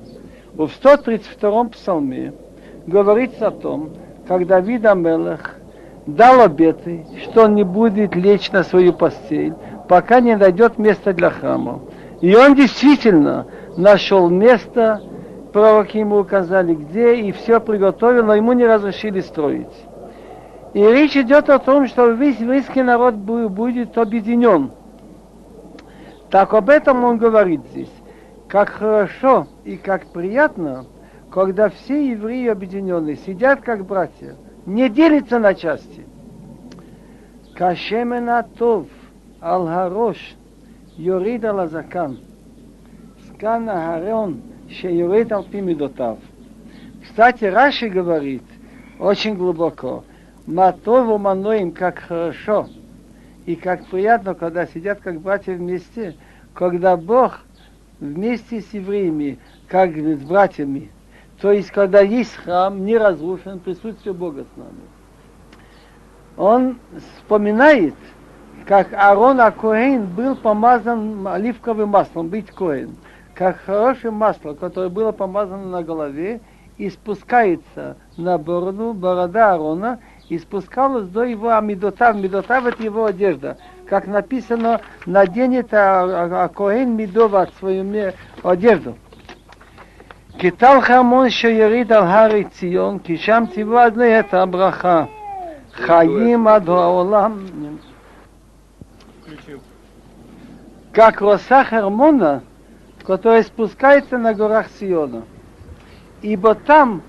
В 0.53 0.65
132-м 0.65 1.71
псалме 1.71 2.35
говорится 2.87 3.49
о 3.49 3.51
том, 3.51 3.95
как 4.29 4.47
Давид 4.47 4.85
Амелах 4.85 5.57
дал 6.07 6.43
обеты, 6.43 7.07
что 7.23 7.45
он 7.45 7.55
не 7.55 7.65
будет 7.65 8.15
лечь 8.15 8.53
на 8.53 8.63
свою 8.63 8.93
постель, 8.93 9.55
пока 9.89 10.21
не 10.21 10.37
найдет 10.37 10.77
место 10.79 11.15
для 11.15 11.31
храма. 11.31 11.81
И 12.21 12.35
он 12.37 12.55
действительно 12.55 13.47
нашел 13.77 14.29
место, 14.29 15.01
пророки 15.53 15.97
ему 15.97 16.19
указали 16.19 16.75
где, 16.75 17.15
и 17.15 17.33
все 17.33 17.59
приготовил, 17.59 18.25
но 18.25 18.35
ему 18.35 18.53
не 18.53 18.67
разрешили 18.67 19.21
строить. 19.21 19.73
И 20.75 20.81
речь 20.81 21.17
идет 21.17 21.51
о 21.51 21.59
том, 21.59 21.87
что 21.87 22.11
весь 22.13 22.39
еврейский 22.39 22.83
народ 22.83 23.15
будет 23.15 23.99
объединен. 23.99 24.71
Так 26.31 26.55
об 26.55 26.71
этом 26.71 27.05
он 27.05 27.19
говорит 27.19 27.61
здесь. 27.73 27.93
Как 28.49 28.71
хорошо 28.71 29.47
и 29.65 29.77
как 29.77 30.07
приятно, 30.07 30.87
когда 31.31 31.69
все 31.69 32.11
евреи 32.11 32.49
объединены, 32.49 33.17
сидят 33.17 33.61
как 33.61 33.85
братья, 33.85 34.37
не 34.65 34.89
делятся 34.89 35.39
на 35.39 35.55
части. 35.55 36.07
Кашемена 37.55 38.47
тов 38.59 38.87
Алгарош, 39.41 40.17
Йорида 40.97 41.53
Лазакан, 41.53 42.19
Скана 43.29 43.75
Харон, 43.75 44.41
Шеюрид 44.71 45.33
Алпимидотав. 45.33 46.19
Кстати, 47.03 47.45
Раши 47.45 47.89
говорит 47.89 48.45
очень 48.99 49.35
глубоко– 49.35 50.05
Матову 50.47 51.19
маноим, 51.19 51.73
как 51.73 52.01
хорошо 52.01 52.69
и 53.47 53.57
как 53.57 53.87
приятно, 53.87 54.35
когда 54.35 54.67
сидят 54.67 55.01
как 55.01 55.21
братья 55.21 55.55
вместе, 55.55 56.17
когда 56.55 56.97
Бог 56.97 57.41
вместе 58.01 58.61
с 58.61 58.73
евреями, 58.73 59.39
как 59.69 59.97
с 59.97 60.21
братьями, 60.21 60.91
то 61.41 61.51
есть, 61.51 61.71
когда 61.71 62.01
есть 62.01 62.35
храм, 62.37 62.85
не 62.85 62.97
разрушен, 62.97 63.59
присутствие 63.59 64.15
Бога 64.15 64.45
с 64.45 64.57
нами. 64.57 64.81
Он 66.37 66.79
вспоминает, 67.19 67.95
как 68.67 68.93
Аарон 68.93 69.41
Акоэн 69.41 70.07
был 70.07 70.37
помазан 70.37 71.27
оливковым 71.27 71.91
маслом, 71.91 72.29
быть 72.29 72.51
коэн. 72.51 72.97
Как 73.35 73.59
хорошее 73.59 74.13
масло, 74.13 74.55
которое 74.55 74.89
было 74.89 75.11
помазано 75.11 75.67
на 75.67 75.83
голове, 75.83 76.41
и 76.79 76.91
спускается 76.91 77.97
на 78.17 78.39
бороду, 78.39 78.93
борода 78.93 79.53
Аарона, 79.53 79.99
и 80.32 80.38
спускалась 80.38 81.08
до 81.08 81.24
его 81.24 81.56
амидотав. 81.56 82.16
Мидотав 82.16 82.66
это 82.66 82.84
его 82.84 83.06
одежда. 83.06 83.58
Как 83.88 84.08
написано, 84.08 84.82
наденет 85.06 85.74
Акоэн 85.74 86.96
Мидова 86.96 87.48
свою 87.60 88.14
одежду. 88.44 88.96
כטל 90.40 90.82
חרמון 90.82 91.30
שיריד 91.30 91.92
על 91.92 92.04
הרי 92.04 92.44
ציון, 92.44 93.00
כי 93.00 93.18
שם 93.18 93.44
תיבד 93.54 93.92
לי 93.96 94.20
את 94.20 94.34
הברכה. 94.34 95.06
חיים 95.74 96.48
עד 96.48 96.70
העולם. 96.70 97.46
Как 100.94 101.22
роса 101.22 101.64
Хермона, 101.64 102.42
которая 103.06 103.44
спускается 103.44 104.18
на 104.18 104.34
горах 104.34 104.66
Сиона. 104.80 105.26
Ибо 106.24 106.56
там, 106.56 107.04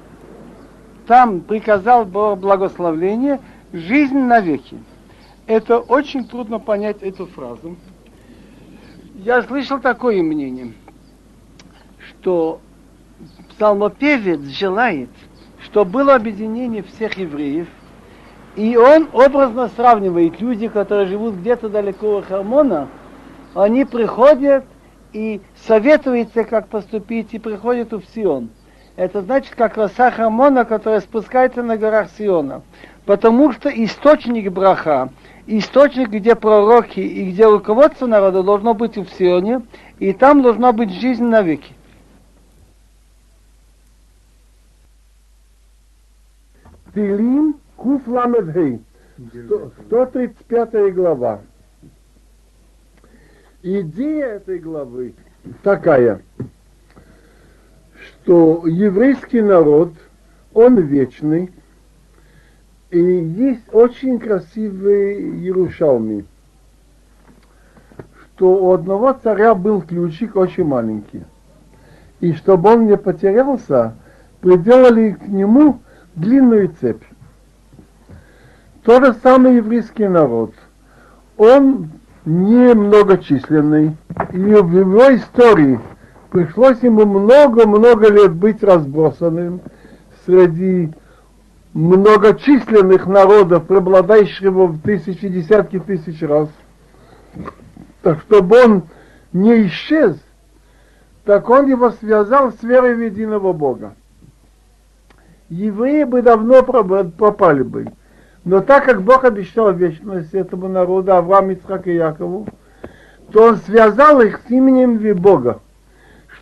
там 1.08 1.42
приказал 1.42 2.06
Бог 2.06 2.39
благословление, 2.39 3.39
жизнь 3.72 4.18
навеки. 4.18 4.78
Это 5.48 5.80
очень 5.80 6.26
трудно 6.26 6.60
понять 6.60 7.02
эту 7.02 7.26
фразу. 7.26 7.76
Я 9.16 9.42
слышал 9.44 9.80
такое 9.80 10.24
мнение, 10.24 10.74
что 12.10 12.62
псалмопевец 13.50 14.42
желает, 14.42 15.10
чтобы 15.62 15.92
было 15.92 16.16
объединение 16.16 16.84
всех 16.84 17.18
евреев, 17.18 17.68
и 18.56 18.78
он 18.78 19.10
образно 19.13 19.70
сравнивает 19.70 20.39
люди, 20.39 20.68
которые 20.68 21.08
живут 21.08 21.36
где-то 21.36 21.70
далеко 21.70 22.18
от 22.18 22.26
Хармона, 22.26 22.88
они 23.54 23.86
приходят 23.86 24.66
и 25.12 25.42
советуются, 25.56 26.44
как 26.44 26.68
поступить, 26.68 27.34
и 27.34 27.39
приходят 27.39 27.92
в 27.92 28.04
Сион. 28.13 28.50
Это 28.95 29.23
значит, 29.23 29.56
как 29.56 29.77
роса 29.77 30.12
Хармона, 30.12 30.65
которая 30.65 31.01
спускается 31.01 31.63
на 31.63 31.77
горах 31.77 32.10
Сиона. 32.17 32.62
Потому 33.06 33.51
что 33.51 33.69
источник 33.69 34.51
браха, 34.51 35.10
источник, 35.47 36.10
где 36.10 36.36
пророки 36.36 36.99
и 36.99 37.32
где 37.32 37.45
руководство 37.45 38.06
народа 38.06 38.43
должно 38.43 38.73
быть 38.73 38.97
в 38.97 39.10
Сионе, 39.17 39.62
и 39.99 40.13
там 40.13 40.41
должна 40.43 40.71
быть 40.71 40.91
жизнь 40.91 41.23
навеки. 41.23 41.73
Тилим 46.93 47.60
Куф 47.75 48.08
Ламедхей, 48.08 48.79
135 49.88 50.93
глава. 50.93 51.41
Идея 53.63 54.25
этой 54.36 54.60
главы 54.60 55.15
такая, 55.63 56.21
что 58.34 58.63
еврейский 58.65 59.41
народ, 59.41 59.93
он 60.56 60.80
вечный, 60.80 61.52
и 62.89 63.00
есть 63.00 63.72
очень 63.72 64.17
красивый 64.17 65.22
Иерушалми, 65.38 66.26
что 68.24 68.56
у 68.56 68.72
одного 68.72 69.13
царя 69.13 69.54
был 69.54 69.84
ключик 69.84 70.36
очень 70.36 70.63
маленький. 70.63 71.24
И 72.22 72.34
чтобы 72.34 72.72
он 72.72 72.88
не 72.88 72.98
потерялся, 72.98 73.93
приделали 74.41 75.12
к 75.12 75.28
нему 75.28 75.82
длинную 76.15 76.74
цепь. 76.82 77.04
То 78.84 79.00
же 79.00 79.13
самое 79.22 79.58
еврейский 79.58 80.08
народ. 80.08 80.56
Он 81.38 81.91
не 82.26 82.74
многочисленный, 82.74 83.96
и 84.32 84.38
в 84.38 84.76
его 84.76 85.15
истории 85.15 85.80
пришлось 86.34 86.82
ему 86.82 87.06
много-много 87.06 88.10
лет 88.10 88.34
быть 88.34 88.63
разбросанным 88.63 89.62
среди 90.26 90.91
многочисленных 91.74 93.06
народов, 93.06 93.67
преобладающих 93.67 94.52
в 94.52 94.82
тысячи, 94.82 95.30
десятки 95.30 95.80
тысяч 95.80 96.24
раз. 96.24 96.50
Так 98.02 98.22
чтобы 98.22 98.63
он 98.63 98.84
не 99.32 99.67
исчез, 99.67 100.17
так 101.24 101.48
он 101.52 101.67
его 101.67 101.91
связал 101.91 102.52
с 102.52 102.63
верой 102.63 102.96
в 102.96 103.02
единого 103.02 103.54
Бога. 103.54 103.93
Евреи 105.50 106.04
бы 106.04 106.24
давно 106.24 106.63
пропали 106.63 107.62
бы. 107.62 107.91
Но 108.43 108.62
так 108.62 108.86
как 108.86 109.04
Бог 109.04 109.24
обещал 109.24 109.72
вечность 109.72 110.34
этому 110.34 110.67
народу, 110.67 111.13
Авраам, 111.13 111.52
Ицхак 111.52 111.88
и 111.88 111.93
Якову, 111.93 112.48
то 113.32 113.50
он 113.50 113.58
связал 113.58 114.19
их 114.22 114.41
с 114.48 114.50
именем 114.50 114.98
Бога, 115.15 115.60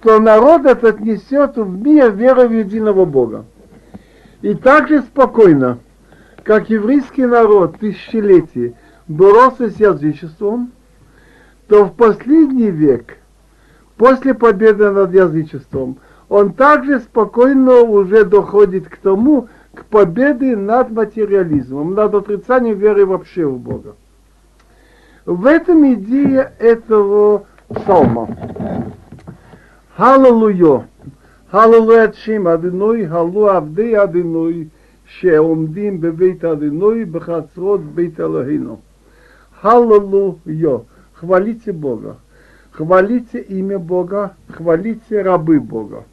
что 0.02 0.20
народ 0.20 0.66
этот 0.66 1.00
несет 1.00 1.58
в 1.58 1.86
мир 1.86 2.12
веру 2.12 2.48
в 2.48 2.52
единого 2.52 3.06
Бога. 3.06 3.46
И 4.42 4.56
также 4.56 5.02
спокойно, 5.02 5.78
как 6.44 6.72
еврейский 6.72 7.28
народ 7.28 7.78
тысячелетий 7.78 8.76
боролся 9.08 9.70
с 9.70 9.80
язычеством, 9.80 10.72
то 11.68 11.86
в 11.86 11.94
последний 11.94 12.72
век, 12.72 13.18
после 13.98 14.34
победы 14.34 14.90
над 14.90 15.14
язычеством, 15.14 15.98
он 16.30 16.54
также 16.54 17.00
спокойно 17.00 17.82
уже 17.82 18.26
доходит 18.26 18.90
к 18.90 18.98
тому, 18.98 19.50
к 19.76 19.86
победе 19.86 20.56
над 20.56 20.90
материализмом, 20.90 21.94
над 21.94 22.16
отрицанием 22.16 22.78
веры 22.78 23.06
вообще 23.06 23.46
в 23.46 23.60
Бога. 23.60 23.96
В 25.26 25.46
этом 25.46 25.94
идея 25.94 26.54
этого 26.58 27.46
псалма. 27.70 28.28
Халлелуя. 29.97 30.79
הללו 31.53 32.05
את 32.05 32.15
שם 32.15 32.47
אדינוי, 32.47 33.07
הללו 33.07 33.51
עבדי 33.51 34.03
אדינוי, 34.03 34.65
שעומדים 35.07 36.01
בבית 36.01 36.45
אדינוי, 36.45 37.05
בחצרות 37.05 37.81
בית 37.95 38.21
אלוהינו. 38.21 38.77
Халлелуя. 39.63 40.79
Хвалите 41.21 41.73
Бога. 41.73 42.17
Хвалите 42.73 43.39
имя 43.39 43.79
Бога, 43.79 44.35
хвалите 44.51 45.23
рабы 45.23 45.61
Бога. 45.61 46.05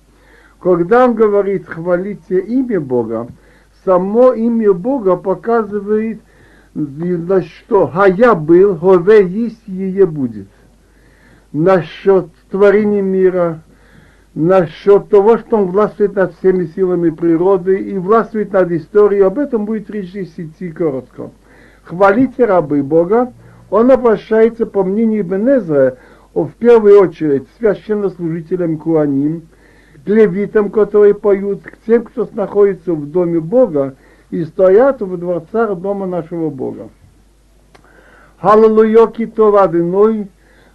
Когда 0.62 1.06
он 1.06 1.14
говорит 1.14 1.68
хвалите 1.68 2.40
имя 2.40 2.80
Бога, 2.80 3.28
само 3.84 4.32
имя 4.32 4.72
Бога 4.72 5.18
показывает, 5.18 6.22
на 6.74 7.42
что 7.42 7.92
а 7.94 8.08
я 8.08 8.34
был, 8.34 8.78
хове 8.78 9.28
есть 9.28 9.68
и 9.68 10.04
будет. 10.06 10.48
Насчет 11.52 12.28
творения 12.50 13.02
мира, 13.02 13.62
насчет 14.35 15.09
того, 15.09 15.39
что 15.39 15.59
он 15.59 15.67
властвует 15.67 16.15
над 16.15 16.35
всеми 16.37 16.67
силами 16.67 17.11
природы 17.11 17.79
и 17.81 17.99
властвует 17.99 18.53
над 18.53 18.71
историей. 18.73 19.23
Об 19.23 19.39
этом 19.39 19.65
будет 19.65 19.91
речь 19.91 20.15
идти 20.15 20.71
коротко. 20.71 21.31
Хвалите 21.83 22.45
рабы 22.45 22.83
Бога. 22.83 23.33
Он 23.71 23.91
обращается, 23.91 24.67
по 24.67 24.83
мнению 24.85 25.25
Бенезра, 25.25 25.97
в 26.35 26.51
первую 26.59 27.01
очередь 27.01 27.45
священнослужителям 27.59 28.79
Куаним, 28.79 29.49
к 30.05 30.09
левитам, 30.09 30.71
которые 30.71 31.15
поют, 31.15 31.63
к 31.63 31.79
тем, 31.87 32.05
кто 32.05 32.29
находится 32.33 32.95
в 32.95 33.11
доме 33.11 33.41
Бога 33.41 33.97
и 34.31 34.45
стоят 34.45 35.01
в 35.03 35.17
дворцах 35.17 35.77
дома 35.79 36.07
нашего 36.07 36.51
Бога. 36.51 36.89
Халлелуя 38.41 39.09
китов 39.09 39.57
адыной, 39.57 40.29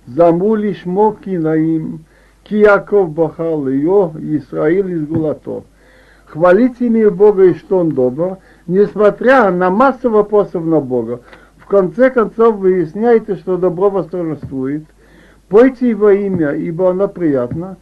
замули 0.05 0.73
шмоки 0.73 1.29
наим, 1.29 2.05
Ки 2.43 2.55
Яков 2.55 3.09
бахал 3.11 3.67
ее, 3.69 4.11
Израиль 4.19 4.91
из 4.91 5.07
Гулато. 5.07 5.63
Хвалите 6.25 6.87
имя 6.87 7.09
Бога 7.09 7.45
и 7.45 7.53
что 7.53 7.79
Он 7.79 7.91
добр, 7.91 8.37
несмотря 8.67 9.49
на 9.51 9.69
массу 9.69 10.09
вопросов 10.09 10.65
на 10.65 10.81
Бога. 10.81 11.21
В 11.57 11.65
конце 11.67 12.09
концов 12.09 12.57
выясняете, 12.57 13.35
что 13.35 13.57
добро 13.57 13.89
восторжествует. 13.89 14.83
Пойте 15.47 15.89
Его 15.89 16.09
имя, 16.09 16.51
ибо 16.51 16.89
оно 16.89 17.07
приятно. 17.07 17.77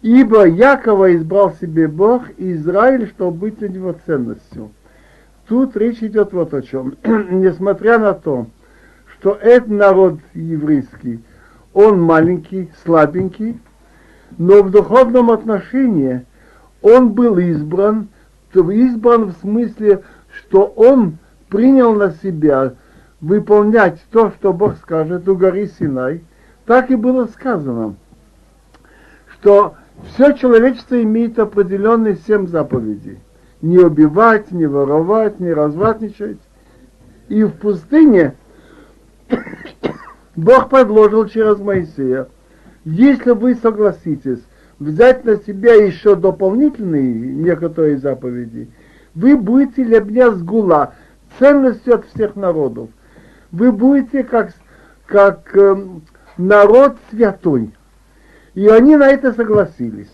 Ибо 0.00 0.46
Якова 0.46 1.14
избрал 1.14 1.52
себе 1.60 1.88
Бог, 1.88 2.22
Израиль, 2.38 3.08
чтобы 3.08 3.36
быть 3.36 3.58
для 3.58 3.68
него 3.68 3.94
ценностью. 4.06 4.70
Тут 5.48 5.76
речь 5.76 6.02
идет 6.02 6.32
вот 6.32 6.54
о 6.54 6.62
чем. 6.62 6.94
Несмотря 7.04 7.98
на 7.98 8.14
то, 8.14 8.46
что 9.18 9.32
этот 9.32 9.68
народ 9.70 10.20
еврейский, 10.34 11.20
он 11.74 12.00
маленький, 12.00 12.70
слабенький, 12.84 13.58
но 14.36 14.62
в 14.62 14.70
духовном 14.70 15.30
отношении 15.30 16.24
он 16.82 17.12
был 17.12 17.38
избран, 17.38 18.08
избран 18.52 19.26
в 19.26 19.32
смысле, 19.40 20.02
что 20.30 20.64
он 20.64 21.18
принял 21.48 21.94
на 21.94 22.12
себя 22.12 22.74
выполнять 23.20 24.00
то, 24.10 24.30
что 24.32 24.52
Бог 24.52 24.76
скажет 24.76 25.28
у 25.28 25.34
горы 25.34 25.66
Синай, 25.66 26.22
так 26.66 26.90
и 26.90 26.96
было 26.96 27.26
сказано, 27.26 27.94
что 29.32 29.74
все 30.10 30.32
человечество 30.32 31.02
имеет 31.02 31.38
определенные 31.38 32.16
семь 32.26 32.46
заповедей. 32.46 33.18
Не 33.60 33.78
убивать, 33.78 34.52
не 34.52 34.66
воровать, 34.66 35.40
не 35.40 35.52
развратничать. 35.52 36.38
И 37.28 37.42
в 37.42 37.50
пустыне 37.52 38.34
Бог 40.36 40.68
предложил 40.68 41.26
через 41.26 41.58
Моисея– 41.58 42.28
если 42.88 43.32
вы 43.32 43.54
согласитесь 43.56 44.40
взять 44.78 45.22
на 45.24 45.36
себя 45.36 45.74
еще 45.74 46.14
дополнительные 46.14 47.12
некоторые 47.12 47.98
заповеди, 47.98 48.70
вы 49.14 49.36
будете 49.36 49.84
для 49.84 50.00
меня 50.00 50.30
сгула, 50.30 50.94
ценностью 51.38 51.96
от 51.96 52.06
всех 52.06 52.34
народов. 52.34 52.88
Вы 53.52 53.72
будете 53.72 54.24
как, 54.24 54.52
как 55.04 55.54
э, 55.54 55.76
народ 56.38 56.96
святой. 57.10 57.74
И 58.54 58.66
они 58.68 58.96
на 58.96 59.08
это 59.08 59.34
согласились. 59.34 60.12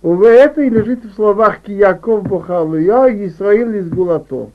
В 0.00 0.22
это 0.22 0.62
и 0.62 0.70
лежит 0.70 1.04
в 1.04 1.14
словах 1.14 1.62
Кияков 1.62 2.22
Бухалуя, 2.22 3.08
Исраиль 3.26 3.78
из 3.78 3.88
Гулато. 3.88 4.50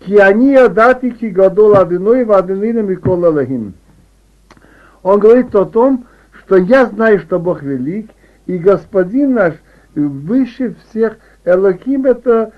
Ки 0.00 0.16
они 0.16 0.54
адати 0.56 1.10
ки 1.10 1.26
гадол 1.26 1.76
адиной 1.76 2.24
в 2.24 2.32
адинина 2.32 2.80
Микола 2.80 3.30
Лахим. 3.30 3.72
Он 5.02 5.18
говорит 5.20 5.54
о 5.54 5.64
том, 5.64 6.06
что 6.50 6.56
я 6.56 6.86
знаю, 6.86 7.20
что 7.20 7.38
Бог 7.38 7.62
велик, 7.62 8.10
и 8.46 8.58
Господин 8.58 9.34
наш 9.34 9.54
выше 9.94 10.74
всех. 10.74 11.16
Элоким 11.44 12.06
это 12.06 12.52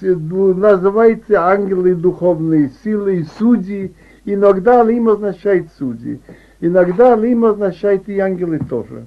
называется 0.00 1.42
ангелы 1.42 1.94
духовные 1.94 2.70
силы 2.82 3.16
и 3.16 3.24
судьи. 3.38 3.94
Иногда 4.24 4.80
Алим 4.80 5.10
означает 5.10 5.68
судьи. 5.76 6.18
Иногда 6.60 7.12
Алим 7.12 7.44
означает 7.44 8.08
и 8.08 8.18
ангелы 8.18 8.58
тоже. 8.58 9.04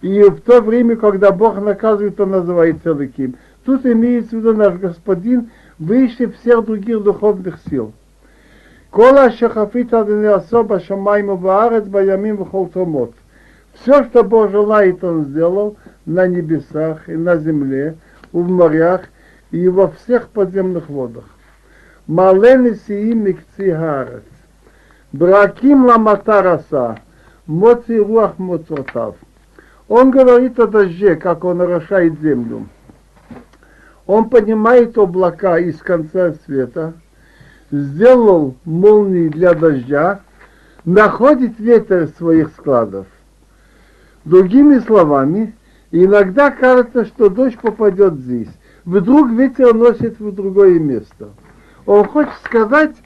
И 0.00 0.22
в 0.22 0.42
то 0.42 0.60
время, 0.60 0.94
когда 0.94 1.32
Бог 1.32 1.60
наказывает, 1.60 2.20
он 2.20 2.30
называется 2.30 2.90
Элоким. 2.90 3.34
Тут 3.64 3.84
имеется 3.84 4.36
в 4.36 4.38
виду 4.38 4.54
наш 4.54 4.74
Господин 4.74 5.50
выше 5.76 6.30
всех 6.30 6.66
других 6.66 7.02
духовных 7.02 7.58
сил. 7.68 7.94
Шахафит 8.92 9.92
адыны 9.92 10.26
особо 10.26 10.78
шамайму 10.78 11.34
ваарец 11.34 11.86
баямим 11.86 12.44
вхолтомот. 12.44 13.12
Все, 13.74 14.04
что 14.04 14.24
Бог 14.24 14.50
желает, 14.50 15.02
Он 15.04 15.24
сделал 15.24 15.76
на 16.06 16.26
небесах 16.26 17.08
и 17.08 17.16
на 17.16 17.36
земле, 17.36 17.96
в 18.32 18.48
морях 18.48 19.02
и 19.50 19.68
во 19.68 19.88
всех 19.88 20.28
подземных 20.28 20.88
водах. 20.88 21.24
Мален 22.06 22.74
сии 22.74 23.12
микци 23.12 23.70
гарец. 23.70 24.24
Браким 25.12 25.86
ламатараса. 25.86 26.98
Моци 27.46 27.98
руах 27.98 28.38
моцотав. 28.38 29.16
Он 29.88 30.12
говорит 30.12 30.58
о 30.60 30.68
дожде, 30.68 31.16
как 31.16 31.44
он 31.44 31.60
орошает 31.60 32.20
землю. 32.20 32.68
Он 34.06 34.30
поднимает 34.30 34.96
облака 34.96 35.58
из 35.58 35.78
конца 35.78 36.34
света, 36.44 36.94
сделал 37.72 38.54
молнии 38.64 39.28
для 39.28 39.54
дождя, 39.54 40.20
находит 40.84 41.58
ветер 41.58 42.08
своих 42.18 42.50
складов. 42.50 43.06
Другими 44.24 44.78
словами, 44.80 45.54
иногда 45.90 46.50
кажется, 46.50 47.04
что 47.06 47.30
дождь 47.30 47.58
попадет 47.58 48.14
здесь. 48.14 48.50
Вдруг 48.84 49.30
ветер 49.30 49.74
носит 49.74 50.18
в 50.20 50.32
другое 50.32 50.78
место. 50.78 51.30
Он 51.86 52.04
хочет 52.04 52.34
сказать, 52.44 52.96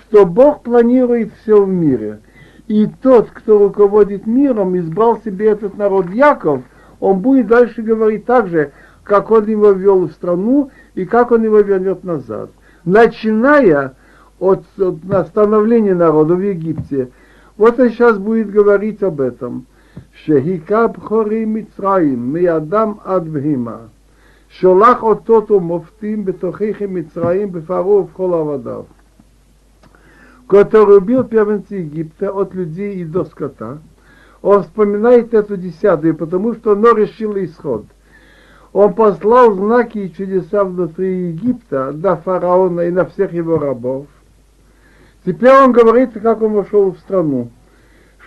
что 0.00 0.26
Бог 0.26 0.62
планирует 0.62 1.32
все 1.42 1.62
в 1.62 1.68
мире. 1.68 2.20
И 2.66 2.88
тот, 3.02 3.30
кто 3.30 3.58
руководит 3.58 4.26
миром, 4.26 4.76
избрал 4.78 5.20
себе 5.22 5.48
этот 5.50 5.76
народ 5.76 6.10
Яков, 6.10 6.62
он 6.98 7.20
будет 7.20 7.46
дальше 7.46 7.82
говорить 7.82 8.24
так 8.24 8.48
же, 8.48 8.72
как 9.02 9.30
он 9.30 9.46
его 9.46 9.72
ввел 9.72 10.06
в 10.06 10.12
страну 10.12 10.70
и 10.94 11.04
как 11.04 11.30
он 11.30 11.44
его 11.44 11.60
вернет 11.60 12.04
назад. 12.04 12.50
Начиная 12.84 13.94
от, 14.38 14.64
от 14.78 15.28
становления 15.28 15.94
народа 15.94 16.34
в 16.34 16.40
Египте, 16.40 17.10
вот 17.56 17.78
он 17.78 17.90
сейчас 17.90 18.18
будет 18.18 18.50
говорить 18.50 19.02
об 19.02 19.20
этом. 19.20 19.66
שהיכה 20.13 20.87
בכורים 20.87 21.53
מצרים, 21.53 22.33
מאדם 22.33 22.93
עד 23.03 23.27
בהמה. 23.27 23.77
שולח 24.49 25.03
אותות 25.03 25.51
ומופתים 25.51 26.25
בתוככם 26.25 26.93
מצרים, 26.93 27.51
בפרעה 27.51 27.87
ובכל 27.87 28.33
עבדיו. 28.33 28.83
который 30.49 30.97
убил 30.97 31.23
первенца 31.23 31.75
Египта 31.75 32.31
от 32.31 32.55
людей 32.55 32.95
и 32.95 33.05
до 33.05 33.23
скота. 33.23 33.77
Он 34.41 34.63
вспоминает 34.63 35.33
эту 35.33 35.57
десятую, 35.57 36.15
потому 36.15 36.55
что 36.55 36.71
оно 36.71 36.91
решило 36.93 37.43
исход. 37.45 37.85
Он 38.73 38.93
послал 38.93 39.53
знаки 39.53 39.99
и 39.99 40.13
чудеса 40.13 40.63
внутри 40.63 41.29
Египта 41.29 41.93
до 41.93 42.15
фараона 42.15 42.81
и 42.81 42.91
на 42.91 43.05
всех 43.05 43.31
его 43.31 43.59
рабов. 43.59 44.07
Теперь 45.23 45.53
он 45.53 45.71
говорит, 45.71 46.13
как 46.13 46.41
он 46.41 46.53
вошел 46.53 46.91
в 46.91 46.99
страну, 46.99 47.51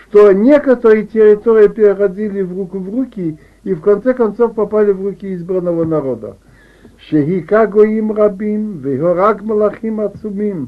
что 0.07 0.31
некоторые 0.31 1.05
территории 1.05 1.67
переходили 1.67 2.41
в 2.41 2.57
руку 2.57 2.79
в 2.79 2.89
руки 2.89 3.37
и 3.63 3.73
в 3.73 3.81
конце 3.81 4.13
концов 4.13 4.53
попали 4.53 4.91
в 4.91 5.01
руки 5.01 5.33
избранного 5.33 5.85
народа. 5.85 6.35
שהיכה 6.97 7.65
גויים 7.65 8.11
רבים 8.11 8.77
והורג 8.81 9.41
מלאכים 9.43 9.99
עצומים 9.99 10.65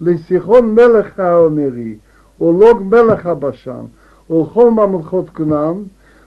לסיחון 0.00 0.74
מלך 0.74 1.18
האומרי 1.18 1.96
ולוג 2.40 2.82
מלך 2.82 3.26
הבשן 3.26 3.84
ולכל 4.30 4.70
ממלכות 4.70 5.30
כנען 5.30 5.76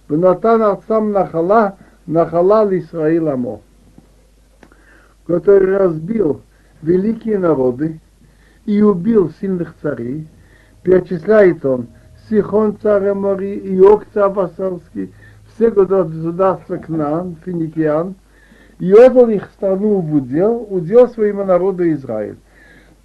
ונתן 0.09 0.61
ארצם 0.61 1.17
נחלה 1.17 1.69
נחלה 2.07 2.63
לישראל 2.63 3.27
עמו. 3.27 3.59
который 5.27 5.77
разбил 5.77 6.41
великие 6.81 7.37
народы 7.37 8.01
и 8.65 8.81
убил 8.81 9.31
сильных 9.39 9.75
царей, 9.81 10.27
перечисляет 10.83 11.65
он 11.65 11.87
Сихон 12.28 12.76
царя 12.82 13.14
Мори, 13.14 13.56
Иок 13.76 14.06
царь 14.12 14.30
Вассарский, 14.30 15.12
все 15.54 15.70
государства 15.70 16.76
Кнаан, 16.76 17.36
Финикиан, 17.44 18.16
и 18.78 18.92
отдал 18.92 19.28
их 19.28 19.44
страну 19.54 20.00
в 20.00 20.14
удел, 20.14 20.66
удел 20.68 21.08
своему 21.08 21.44
народу 21.44 21.90
Израиль. 21.92 22.36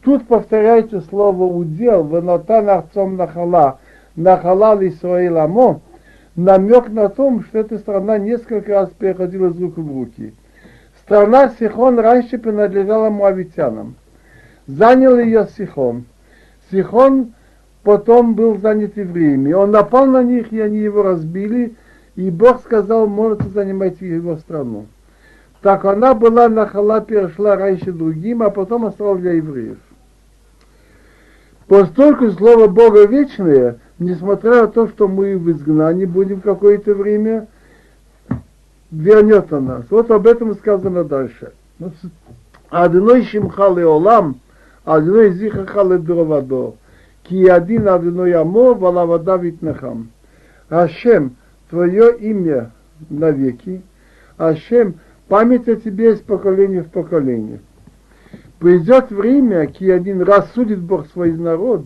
Тут 0.04 0.28
повторяется 0.28 1.02
слово 1.02 1.44
удел, 1.44 2.08
венотан 2.08 2.70
арцом 2.70 3.16
нахала, 3.16 3.80
нахала 4.16 4.76
Исраил 4.88 5.38
Амо, 5.38 5.82
намек 6.36 6.90
на 6.90 7.08
том, 7.10 7.44
что 7.44 7.60
эта 7.60 7.78
страна 7.78 8.18
несколько 8.18 8.74
раз 8.74 8.90
переходила 8.90 9.50
из 9.50 9.62
рук 9.62 9.78
в 9.78 9.88
руки. 9.88 10.34
Страна 11.04 11.50
Сихон 11.50 12.00
раньше 12.00 12.38
принадлежала 12.38 13.10
муавитянам. 13.10 13.96
Занял 14.66 15.18
ее 15.20 15.48
Сихон. 15.56 16.06
Сихон 16.72 17.34
потом 17.84 18.36
был 18.36 18.58
занят 18.58 18.98
евреями. 18.98 19.54
Он 19.54 19.72
напал 19.72 20.06
на 20.06 20.24
них, 20.24 20.52
и 20.52 20.60
они 20.60 20.80
его 20.80 21.04
разбили, 21.04 21.76
и 22.16 22.30
Бог 22.30 22.62
сказал, 22.62 23.08
можете 23.08 23.50
занимать 23.50 24.02
его 24.02 24.38
страну. 24.38 24.86
Так 25.62 25.86
она 25.86 26.14
была 26.14 26.50
на 26.50 26.66
хала, 26.66 27.02
перешла 27.02 27.56
раньше 27.56 27.92
другим, 27.92 28.42
а 28.42 28.50
потом 28.50 28.86
осталась 28.86 29.22
для 29.22 29.34
евреев. 29.34 29.78
Поскольку 31.68 32.32
слово 32.32 32.68
Бога 32.68 33.06
вечное, 33.06 33.78
несмотря 33.98 34.64
на 34.64 34.68
то, 34.68 34.88
что 34.88 35.08
мы 35.08 35.38
в 35.38 35.50
изгнании 35.52 36.06
будем 36.06 36.42
какое-то 36.42 36.94
время, 36.96 37.48
вернет 38.92 39.52
на 39.52 39.62
нас. 39.62 39.86
Вот 39.90 40.12
об 40.12 40.28
этом 40.28 40.54
сказано 40.56 41.04
дальше. 41.04 41.54
Одной 42.70 43.24
шимхал 43.24 43.78
и 43.78 43.84
олам, 43.84 44.40
одной 44.84 45.32
зихахал 45.32 45.94
и 45.94 45.98
дровадо. 45.98 46.74
Ки 47.24 47.48
один 47.48 47.88
одной 47.88 48.34
амо, 48.34 48.74
валавада 48.74 49.38
витнахам. 49.38 50.12
Ашем, 50.70 51.36
твое 51.70 52.18
имя 52.18 52.72
навеки. 53.10 53.82
Ашем, 54.38 54.96
память 55.28 55.68
о 55.68 55.76
тебе 55.76 56.14
из 56.14 56.20
поколения 56.20 56.84
в 56.84 56.90
поколение. 56.90 57.62
Придет 58.60 59.12
время, 59.12 59.68
ки 59.68 59.90
один 59.90 60.22
раз 60.22 60.52
судит 60.54 60.80
Бог 60.80 61.08
свой 61.08 61.32
народ 61.34 61.86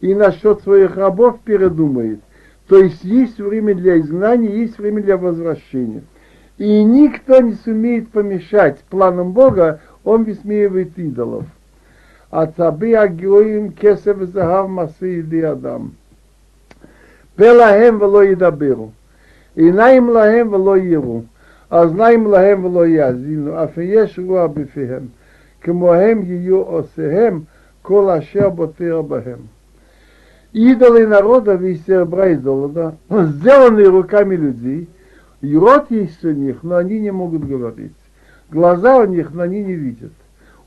и 0.00 0.14
насчет 0.14 0.62
своих 0.62 0.96
рабов 0.96 1.40
передумает. 1.44 2.20
То 2.68 2.78
есть 2.78 3.04
есть 3.04 3.38
время 3.38 3.74
для 3.74 3.98
изгнания, 4.00 4.50
есть 4.50 4.78
время 4.78 5.02
для 5.02 5.16
возвращения. 5.16 6.02
И 6.58 6.82
никто 6.84 7.40
не 7.40 7.52
сумеет 7.52 8.08
помешать 8.10 8.80
планам 8.88 9.32
Бога, 9.32 9.80
он 10.04 10.24
высмеивает 10.24 10.98
идолов. 10.98 11.44
עצבי 12.31 12.97
הגויים 12.97 13.69
כסף 13.75 14.13
וזהב 14.17 14.65
מעשה 14.65 15.05
ידי 15.05 15.51
אדם. 15.51 15.87
פה 17.35 17.53
להם 17.53 18.01
ולא 18.01 18.23
ידברו, 18.23 18.89
עיניים 19.55 20.09
להם 20.09 20.53
ולא 20.53 20.77
יראו, 20.77 21.21
אוזניים 21.71 22.27
להם 22.27 22.65
ולא 22.65 22.87
יאזינו, 22.87 23.63
אף 23.63 23.77
יש 23.77 24.19
רוע 24.19 24.47
בפיהם, 24.47 25.05
כמוהם 25.61 26.21
יהיו 26.23 26.57
עושיהם 26.57 27.41
כל 27.81 28.09
אשר 28.09 28.49
בוטר 28.49 29.01
בהם. 29.01 29.39
Идолы 30.53 31.07
народов 31.07 31.61
из 31.61 31.85
серебра 31.85 32.27
и 32.27 32.35
золота, 32.35 32.97
сделанные 33.09 33.87
руками 33.87 34.35
людей, 34.35 34.89
и 35.39 35.55
рот 35.55 35.89
есть 35.89 36.25
у 36.25 36.31
них, 36.31 36.57
но 36.63 36.75
они 36.75 36.99
не 36.99 37.11
могут 37.11 37.47
говорить. 37.47 37.95
Глаза 38.51 38.97
у 38.97 39.05
них, 39.05 39.31
но 39.31 39.43
они 39.43 39.63
не 39.63 39.75
видят 39.75 40.11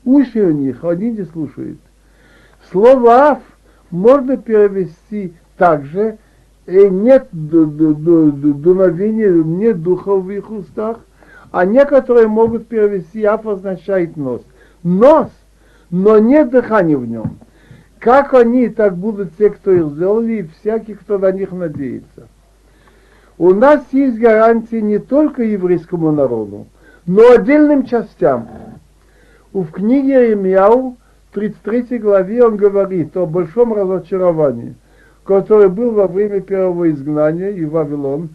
уши 0.04 0.42
у 0.42 0.50
них, 0.50 0.84
они 0.84 1.10
не 1.10 1.24
слушают. 1.24 1.78
Слово 2.70 3.30
«аф» 3.30 3.38
можно 3.90 4.36
перевести 4.36 5.34
также, 5.56 6.18
и 6.66 6.88
нет 6.88 7.28
дуновения, 7.32 9.32
нет 9.32 9.82
духа 9.82 10.14
в 10.14 10.30
их 10.30 10.50
устах, 10.50 11.00
а 11.50 11.64
некоторые 11.64 12.28
могут 12.28 12.68
перевести 12.68 13.24
«аф» 13.24 13.46
означает 13.46 14.16
нос. 14.16 14.42
Нос, 14.82 15.28
но 15.90 16.18
нет 16.18 16.50
дыхания 16.50 16.96
в 16.96 17.06
нем. 17.06 17.38
Как 17.98 18.32
они, 18.34 18.68
так 18.68 18.96
будут 18.96 19.36
те, 19.36 19.50
кто 19.50 19.72
их 19.72 19.88
сделали, 19.88 20.32
и 20.32 20.48
всякий, 20.60 20.94
кто 20.94 21.18
на 21.18 21.32
них 21.32 21.52
надеется. 21.52 22.28
У 23.36 23.52
нас 23.52 23.82
есть 23.92 24.18
гарантии 24.18 24.76
не 24.76 24.98
только 24.98 25.42
еврейскому 25.42 26.12
народу, 26.12 26.66
но 27.06 27.32
отдельным 27.32 27.84
частям. 27.84 28.48
В 29.52 29.72
книге 29.72 30.28
Иеремьяу, 30.28 30.96
33 31.32 31.98
главе, 31.98 32.44
он 32.44 32.56
говорит 32.56 33.16
о 33.16 33.26
большом 33.26 33.72
разочаровании, 33.72 34.76
которое 35.24 35.68
было 35.68 35.90
во 35.90 36.06
время 36.06 36.40
первого 36.40 36.88
изгнания 36.90 37.50
и 37.50 37.64
Вавилон, 37.64 38.28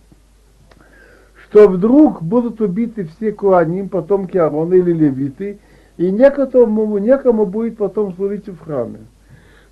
что 1.45 1.69
вдруг 1.69 2.21
будут 2.21 2.59
убиты 2.59 3.05
все 3.05 3.31
Куаним, 3.31 3.87
потомки 3.87 4.37
Аарона 4.37 4.73
или 4.73 4.91
Левиты, 4.91 5.57
и 5.95 6.11
некому, 6.11 6.97
некому 6.97 7.45
будет 7.45 7.77
потом 7.77 8.13
служить 8.15 8.49
в 8.49 8.59
храме. 8.65 8.99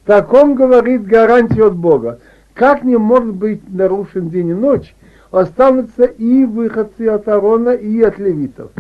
Так 0.05 0.31
он 0.31 0.55
говорит 0.55 1.05
гарантию 1.05 1.67
от 1.67 1.75
Бога. 1.75 2.19
Как 2.53 2.85
не 2.85 2.95
может 2.95 3.35
быть 3.35 3.61
нарушен 3.69 4.29
день 4.29 4.49
и 4.49 4.53
ночь, 4.53 4.95
останутся 5.31 6.05
и 6.05 6.45
выходцы 6.45 7.09
от 7.09 7.27
Аарона, 7.27 7.71
и 7.71 8.01
от 8.01 8.17
левитов. 8.17 8.71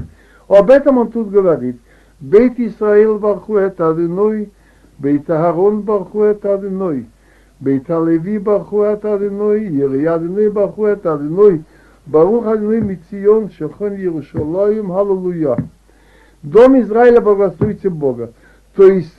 Об 0.47 0.69
этом 0.69 0.97
он 0.97 1.11
тут 1.11 1.29
говорит– 1.29 1.77
בית 2.22 2.58
ישראל 2.58 3.08
ברכו 3.20 3.66
את 3.66 3.80
אדינוי, 3.80 4.44
בית 4.98 5.30
אהרון 5.30 5.84
ברכו 5.84 6.30
את 6.30 6.46
אדינוי, 6.46 7.02
בית 7.60 7.90
הלוי 7.90 8.38
ברכו 8.38 8.92
את 8.92 9.04
אדינוי, 9.04 9.68
ירי 9.72 10.14
אדינוי 10.14 10.48
ברכו 10.48 10.92
את 10.92 11.06
אדינוי, 11.06 11.58
ברוך 12.06 12.46
אדינוי 12.46 12.80
מציון, 12.80 13.50
שכון 13.50 13.92
Иерусалим, 13.92 14.92
аллилуйя. 14.92 15.56
Дом 16.42 16.80
Израиля 16.80 17.20
благословите 17.20 17.90
Бога. 17.90 18.32
То 18.74 18.86
есть 18.86 19.14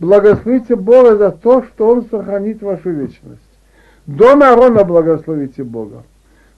благословите 0.00 0.76
Бога 0.76 1.16
за 1.16 1.30
то, 1.30 1.62
что 1.62 1.88
Он 1.90 2.04
сохранит 2.10 2.62
вашу 2.62 2.90
вечность. 2.90 3.42
Дом 4.06 4.42
Аарона 4.42 4.84
благословите 4.84 5.62
Бога. 5.62 6.02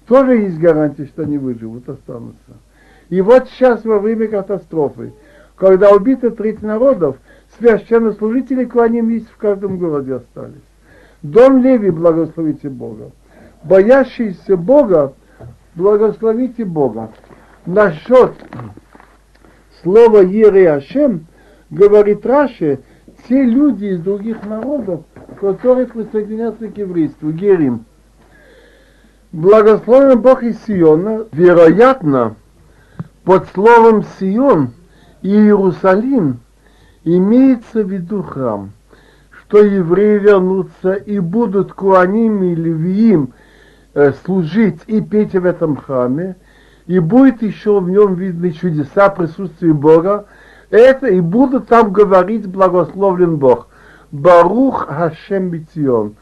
Тоже 0.06 0.36
есть 0.36 0.58
гарантия, 0.58 1.06
что 1.06 1.22
они 1.22 1.38
выживут, 1.38 1.88
останутся. 1.88 2.52
И 3.10 3.20
вот 3.20 3.48
сейчас 3.48 3.84
во 3.84 3.98
время 3.98 4.28
катастрофы – 4.28 5.22
когда 5.55 5.91
убито 5.91 6.31
30 6.31 6.63
народов, 6.63 7.17
священнослужители 7.57 8.69
есть 9.13 9.29
в 9.29 9.37
каждом 9.37 9.77
городе 9.77 10.15
остались. 10.15 10.61
Дом 11.21 11.63
Леви, 11.63 11.89
благословите 11.89 12.69
Бога. 12.69 13.11
Боящиеся 13.63 14.57
Бога, 14.57 15.13
благословите 15.75 16.65
Бога. 16.65 17.11
Насчет 17.65 18.33
слова 19.81 20.19
Ере 20.19 20.71
Ашем, 20.71 21.25
говорит 21.69 22.25
Раши, 22.25 22.79
те 23.27 23.43
люди 23.43 23.85
из 23.85 24.01
других 24.01 24.45
народов, 24.45 25.01
которые 25.39 25.87
присоединятся 25.87 26.67
к 26.67 26.77
еврейству, 26.77 27.31
Герим. 27.31 27.85
Благословен 29.31 30.21
Бог 30.21 30.43
из 30.43 30.63
Сиона, 30.65 31.25
вероятно, 31.31 32.35
под 33.23 33.47
словом 33.49 34.03
Сион 34.19 34.73
Иерусалим 35.25 36.39
имеется 37.03 37.83
в 37.83 37.91
виду 37.91 38.21
храм, 38.21 38.71
что 39.31 39.57
евреи 39.57 40.19
вернутся 40.19 40.93
и 40.93 41.17
будут 41.17 41.73
куаним 41.73 42.43
и 42.43 42.53
левиим 42.53 43.33
э, 43.95 44.13
служить 44.23 44.81
и 44.85 45.01
петь 45.01 45.33
в 45.33 45.43
этом 45.45 45.77
храме, 45.77 46.35
и 46.85 46.99
будет 46.99 47.41
еще 47.41 47.79
в 47.79 47.89
нем 47.89 48.13
видны 48.13 48.51
чудеса 48.51 49.09
присутствия 49.09 49.73
Бога, 49.73 50.27
это 50.69 51.07
и 51.07 51.19
будут 51.21 51.67
там 51.69 51.91
говорить 51.91 52.45
благословлен 52.47 53.37
Бог. 53.37 53.69
Барух 54.11 54.87
Хашем 54.87 55.49
Битион. 55.49 56.15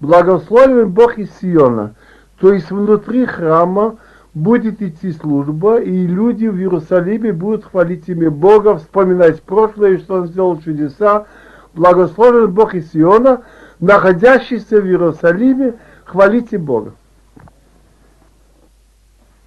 Благословен 0.00 0.90
Бог 0.90 1.16
из 1.18 1.30
Сиона. 1.40 1.94
То 2.38 2.52
есть 2.52 2.70
внутри 2.70 3.24
храма 3.24 3.96
будет 4.34 4.80
идти 4.80 5.12
служба, 5.12 5.80
и 5.80 6.06
люди 6.06 6.46
в 6.46 6.56
Иерусалиме 6.56 7.32
будут 7.32 7.64
хвалить 7.64 8.08
имя 8.08 8.30
Бога, 8.30 8.76
вспоминать 8.76 9.42
прошлое, 9.42 9.98
что 9.98 10.14
Он 10.16 10.26
сделал 10.28 10.60
чудеса. 10.60 11.26
Благословен 11.74 12.50
Бог 12.50 12.74
из 12.74 12.90
Сиона, 12.92 13.42
находящийся 13.78 14.80
в 14.80 14.86
Иерусалиме, 14.86 15.74
хвалите 16.04 16.58
Бога. 16.58 16.94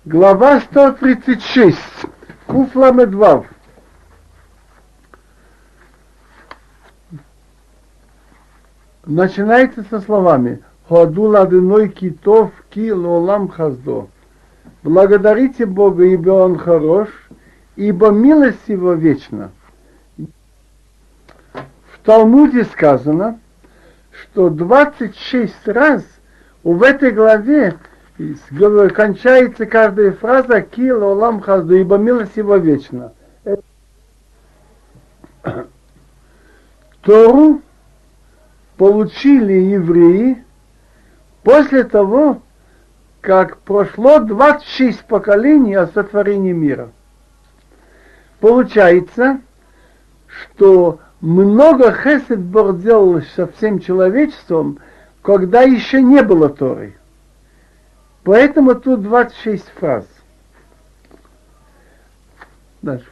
Глава 0.06 0.60
136. 0.60 1.78
Куфламедвав. 2.48 3.46
Начинается 9.06 9.84
со 9.90 10.00
словами 10.00 10.62
Ходу 10.88 11.24
ладыной 11.24 11.90
китов 11.90 12.52
ки 12.70 12.92
лолам 12.92 13.48
хаздо. 13.48 14.10
Благодарите 14.84 15.66
Бога, 15.66 16.04
ибо 16.04 16.32
Он 16.32 16.58
хорош, 16.58 17.10
ибо 17.76 18.10
милость 18.10 18.68
Его 18.68 18.94
вечна. 18.94 19.52
В 20.18 22.06
Талмуде 22.06 22.66
сказано, 22.66 23.40
что 24.12 24.50
26 24.50 25.68
раз 25.68 26.04
в 26.64 26.84
этой 26.84 27.12
главе 27.12 27.78
кончается 28.94 29.66
каждая 29.66 30.12
фраза 30.12 30.62
«Ки 30.62 30.92
лолам 30.92 31.40
хазду», 31.42 31.76
ибо 31.76 31.98
милость 31.98 32.36
его 32.36 32.58
вечна. 32.58 33.14
Тору 37.02 37.62
получили 38.78 39.54
евреи 39.54 40.44
после 41.44 41.84
того, 41.84 42.43
как 43.24 43.60
прошло 43.60 44.20
26 44.20 45.06
поколений 45.06 45.76
о 45.76 45.88
сотворении 45.88 46.52
мира. 46.52 46.92
Получается, 48.42 49.40
что 50.28 51.00
много 51.22 51.94
хесед 51.94 52.42
Бог 52.42 52.82
делал 52.82 53.22
со 53.38 53.48
всем 53.48 53.80
человечеством, 53.80 54.80
когда 55.22 55.62
еще 55.62 56.02
не 56.02 56.22
было 56.22 56.50
Торы. 56.50 56.98
Поэтому 58.24 58.76
тут 58.76 59.02
26 59.02 59.70
фраз. 59.80 60.06
Дальше. 62.82 63.08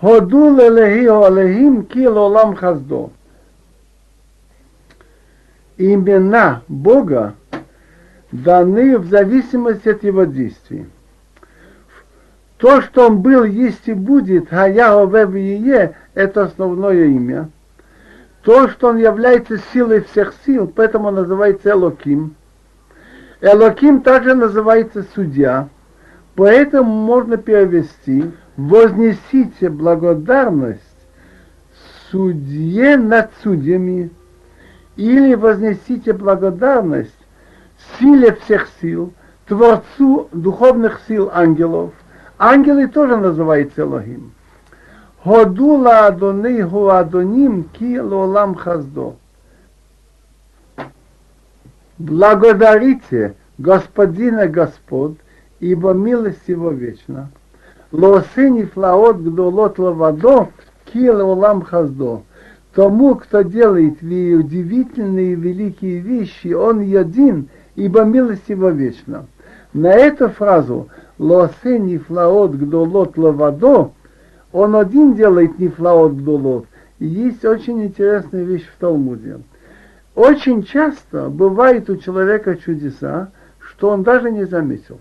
Ходу 0.00 0.56
лелехи 0.56 1.06
олехим 1.06 1.84
ки 1.86 2.06
лолам 2.06 2.54
хаздо. 2.54 3.10
Имена 5.76 6.62
Бога 6.68 7.34
даны 8.42 8.98
в 8.98 9.06
зависимости 9.06 9.88
от 9.88 10.02
его 10.04 10.24
действий. 10.24 10.86
То, 12.58 12.80
что 12.80 13.06
он 13.08 13.20
был, 13.20 13.44
есть 13.44 13.86
и 13.86 13.92
будет, 13.92 14.48
а 14.50 14.68
я 14.68 14.94
Е, 14.94 15.94
это 16.14 16.42
основное 16.44 17.06
имя. 17.06 17.50
То, 18.42 18.68
что 18.68 18.88
он 18.88 18.96
является 18.96 19.58
силой 19.72 20.02
всех 20.02 20.32
сил, 20.46 20.72
поэтому 20.74 21.10
называется 21.10 21.70
Элоким– 21.70 22.34
Элоким 23.40 24.00
также 24.00 24.34
называется 24.34 25.04
судья, 25.14 25.68
поэтому 26.34 26.90
можно 26.90 27.36
перевести 27.36 28.32
«вознесите 28.56 29.68
благодарность 29.68 30.80
судье 32.10 32.96
над 32.96 33.30
судьями» 33.42 34.10
или 34.96 35.34
«вознесите 35.34 36.14
благодарность 36.14 37.25
силе 37.98 38.34
всех 38.34 38.68
сил, 38.80 39.12
Творцу 39.46 40.28
духовных 40.32 41.00
сил 41.06 41.30
ангелов». 41.32 41.92
Ангелы 42.38 42.86
тоже 42.86 43.16
называются 43.16 43.82
Элохим. 43.82 44.32
Ходула 45.24 46.06
Адоны 46.06 46.62
Адоним 46.62 47.64
Ки 47.72 47.98
Лолам 47.98 48.54
Хаздо. 48.54 49.16
Благодарите 51.98 53.34
Господина 53.56 54.48
Господ, 54.48 55.16
ибо 55.60 55.92
милость 55.94 56.46
его 56.46 56.70
вечна. 56.70 57.30
Лосыни 57.90 58.64
флаот 58.64 59.16
гдолот 59.16 59.78
лавадо, 59.78 60.48
кил 60.84 61.26
улам 61.26 61.62
хаздо. 61.62 62.22
Тому, 62.74 63.14
кто 63.14 63.40
делает 63.40 64.02
удивительные 64.02 65.34
великие 65.34 66.00
вещи, 66.00 66.52
он 66.52 66.80
един, 66.80 67.48
ибо 67.76 68.02
милость 68.02 68.48
его 68.48 68.70
вечна. 68.70 69.26
На 69.72 69.92
эту 69.92 70.28
фразу 70.28 70.88
«Лосе 71.18 71.78
нифлаот 71.78 72.52
гдолот 72.52 73.16
лавадо» 73.16 73.92
он 74.52 74.74
один 74.74 75.14
делает 75.14 75.58
нифлаот 75.58 76.12
гдолот. 76.12 76.66
Есть 76.98 77.44
очень 77.44 77.84
интересная 77.84 78.42
вещь 78.42 78.66
в 78.66 78.80
Талмуде– 78.80 79.38
очень 80.16 80.64
часто 80.64 81.28
бывает 81.28 81.90
у 81.90 81.96
человека 81.96 82.56
чудеса, 82.56 83.30
что 83.58 83.90
он 83.90 84.02
даже 84.02 84.30
не 84.32 84.46
заметил. 84.46 84.98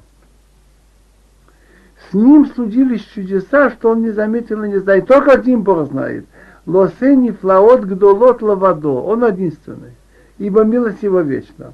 С 2.10 2.14
ним 2.14 2.46
случились 2.48 3.02
чудеса, 3.02 3.72
что 3.72 3.92
он 3.92 4.02
не 4.02 4.12
заметил 4.12 4.62
и 4.64 4.68
не 4.68 4.78
знает. 4.78 5.08
Только 5.08 5.32
один 5.32 5.62
Бог 5.62 5.88
знает. 5.88 6.26
Лосени 6.66 7.32
флаот 7.32 7.86
гдолот 7.86 8.42
лавадо. 8.42 8.90
Он 8.90 9.26
единственный. 9.26 9.94
Ибо 10.38 10.64
милость 10.64 11.02
его 11.02 11.22
вечна. 11.22 11.72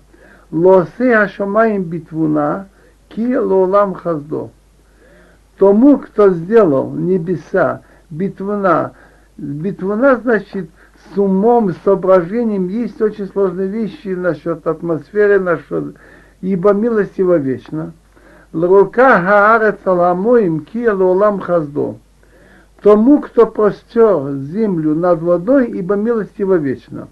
Лосе 0.51 1.15
ашамаем 1.15 1.83
битвуна 1.83 2.67
ки 3.09 3.35
лолам 3.37 3.93
хаздо. 3.93 4.51
Тому, 5.57 5.97
кто 5.97 6.29
сделал 6.29 6.91
небеса, 6.91 7.81
битвуна, 8.09 8.93
битвуна 9.37 10.17
значит– 10.17 10.69
с 11.13 11.17
умом, 11.17 11.71
с 11.71 11.77
соображением 11.83 12.67
есть 12.67 13.01
очень 13.01 13.27
сложные 13.27 13.67
вещи 13.67 14.09
насчет 14.09 14.65
атмосферы, 14.65 15.39
насчет, 15.39 15.95
ибо 16.41 16.73
милость 16.73 17.17
его 17.17 17.35
вечна. 17.35 17.93
Лрука 18.53 19.21
хаарец 19.21 19.79
аламоим 19.85 20.61
кия 20.61 20.93
лолам 20.93 21.39
хаздо. 21.39 21.97
Тому, 22.81 23.19
кто 23.21 23.45
простер 23.45 24.33
землю 24.35 24.95
над 24.95 25.21
водой, 25.21 25.69
ибо 25.71 25.95
милость 25.95 26.37
его 26.37 26.55
вечна. 26.55 27.07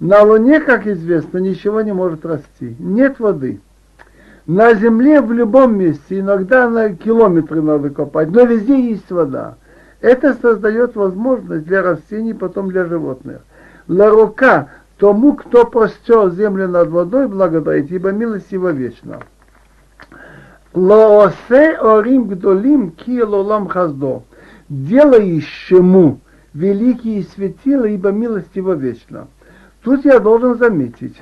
На 0.00 0.22
луне, 0.22 0.60
как 0.60 0.86
известно, 0.86 1.38
ничего 1.38 1.82
не 1.82 1.92
может 1.92 2.24
расти. 2.24 2.74
Нет 2.78 3.20
воды. 3.20 3.60
На 4.46 4.72
земле 4.72 5.20
в 5.20 5.30
любом 5.30 5.76
месте, 5.76 6.20
иногда 6.20 6.70
на 6.70 6.96
километры 6.96 7.60
надо 7.60 7.90
копать, 7.90 8.30
но 8.30 8.44
везде 8.44 8.80
есть 8.80 9.10
вода. 9.10 9.56
Это 10.00 10.32
создает 10.40 10.96
возможность 10.96 11.66
для 11.66 11.82
растений, 11.82 12.32
потом 12.32 12.70
для 12.70 12.86
животных. 12.86 13.42
Ларука 13.88 14.70
тому, 14.96 15.34
кто 15.34 15.66
простер 15.66 16.30
землю 16.30 16.66
над 16.66 16.88
водой, 16.88 17.28
благодарить, 17.28 17.90
ибо 17.90 18.10
милость 18.10 18.50
его 18.50 18.70
вечна. 18.70 19.20
Лоосе 20.72 21.76
орим 21.76 22.28
гдолим 22.28 22.92
ки 22.92 23.20
лолам 23.20 23.68
хаздо. 23.68 24.22
Делающему 24.70 26.20
великие 26.54 27.24
светила, 27.24 27.84
ибо 27.84 28.10
милость 28.12 28.54
его 28.54 28.72
вечна. 28.72 29.26
Тут 29.82 30.04
я 30.04 30.20
должен 30.20 30.58
заметить, 30.58 31.16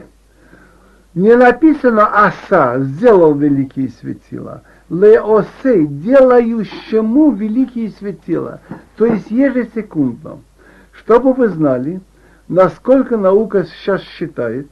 не 1.14 1.34
написано 1.36 2.08
«Аса» 2.12 2.80
сделал 2.80 3.34
великие 3.34 3.88
светила– 3.88 4.62
леосе, 4.90 5.86
делающему 5.86 7.32
великие 7.32 7.90
светила, 7.90 8.60
то 8.96 9.06
есть 9.06 9.30
ежесекундно. 9.30 10.40
Чтобы 10.92 11.32
вы 11.32 11.48
знали, 11.48 12.00
насколько 12.48 13.16
наука 13.16 13.64
сейчас 13.64 14.02
считает, 14.02 14.68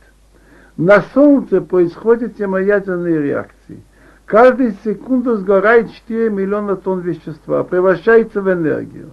На 0.76 1.02
Солнце 1.14 1.62
происходят 1.62 2.36
термоядерные 2.36 3.22
реакции. 3.22 3.82
Каждую 4.26 4.74
секунду 4.84 5.36
сгорает 5.36 5.90
4 5.90 6.28
миллиона 6.28 6.76
тонн 6.76 7.00
вещества, 7.00 7.64
превращается 7.64 8.42
в 8.42 8.52
энергию. 8.52 9.12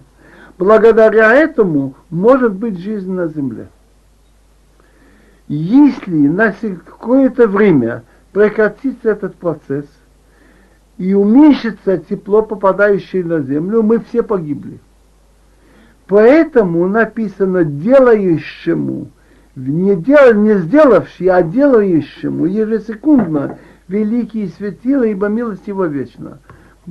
Благодаря 0.58 1.32
этому 1.32 1.94
может 2.10 2.52
быть 2.52 2.78
жизнь 2.78 3.10
на 3.10 3.28
Земле. 3.28 3.68
Если 5.48 6.26
на 6.28 6.52
какое-то 6.52 7.46
время 7.46 8.04
прекратится 8.32 9.10
этот 9.10 9.36
процесс 9.36 9.86
и 10.96 11.12
уменьшится 11.12 11.98
тепло, 11.98 12.42
попадающее 12.42 13.24
на 13.24 13.40
Землю, 13.40 13.82
мы 13.82 14.00
все 14.00 14.22
погибли. 14.22 14.78
Поэтому 16.06 16.88
написано 16.88 17.64
делающему, 17.64 19.10
не, 19.56 19.96
дел, 19.96 20.34
не 20.34 20.58
сделавший, 20.58 21.28
а 21.28 21.42
делающему 21.42 22.46
ежесекундно 22.46 23.58
великие 23.88 24.48
светила, 24.48 25.04
ибо 25.04 25.28
милость 25.28 25.66
его 25.66 25.84
вечна. 25.84 26.38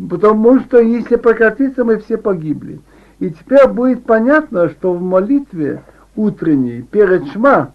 Потому 0.10 0.60
что 0.60 0.80
если 0.80 1.16
прекратится, 1.16 1.84
мы 1.84 1.98
все 2.00 2.18
погибли. 2.18 2.82
И 3.20 3.30
теперь 3.30 3.68
будет 3.68 4.06
понятно, 4.06 4.70
что 4.70 4.94
в 4.94 5.02
молитве 5.02 5.84
утренней 6.16 6.82
перед 6.82 7.28
Шма 7.28 7.74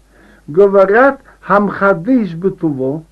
говорят 0.49 1.21
Хамхадыш 1.41 2.33
Бетуво, 2.33 3.03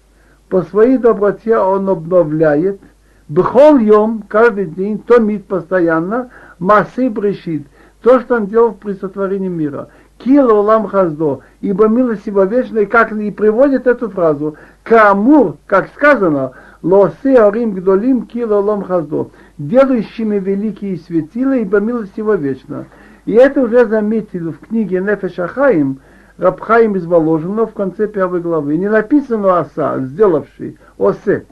по 0.50 0.62
своей 0.64 0.98
доброте 0.98 1.58
он 1.58 1.90
обновляет, 1.90 2.80
Бхол 3.28 3.78
Йом, 3.78 4.24
каждый 4.28 4.68
день, 4.68 5.00
томит 5.00 5.46
постоянно, 5.46 6.30
Масы 6.60 7.10
Брешит– 7.10 7.64
то, 8.02 8.20
что 8.20 8.36
он 8.36 8.48
делал 8.48 8.74
при 8.74 8.94
сотворении 8.94 9.50
мира. 9.50 9.90
Кила 10.18 10.54
улам 10.54 10.88
хаздо, 10.88 11.42
ибо 11.62 11.88
милость 11.88 12.26
его 12.26 12.44
вечная, 12.44 12.86
как 12.86 13.12
и 13.12 13.32
приводит 13.32 13.86
эту 13.86 14.10
фразу, 14.10 14.56
Камур, 14.84 15.58
как 15.68 15.90
сказано, 15.90 16.54
лосе 16.82 17.38
арим 17.38 17.74
гдолим 17.74 18.26
кила 18.26 18.60
улам 18.60 18.84
хаздо, 18.84 19.30
делающими 19.58 20.40
великие 20.40 20.98
светила, 20.98 21.58
ибо 21.58 21.80
милость 21.80 22.18
его 22.18 22.34
вечна. 22.36 22.86
И 23.26 23.34
это 23.34 23.62
уже 23.62 23.86
заметили 23.86 24.52
в 24.52 24.60
книге 24.60 25.02
Нефеш 25.02 25.38
Ахаим, 25.38 26.00
Рабхаим 26.38 26.96
из 26.96 27.06
Воложина 27.06 27.66
в 27.66 27.74
конце 27.74 28.08
первой 28.08 28.42
главы. 28.42 28.78
Не 28.78 28.90
написано 28.90 29.60
оса, 29.60 30.00
сделавший, 30.00 30.78
осе. 30.98 31.46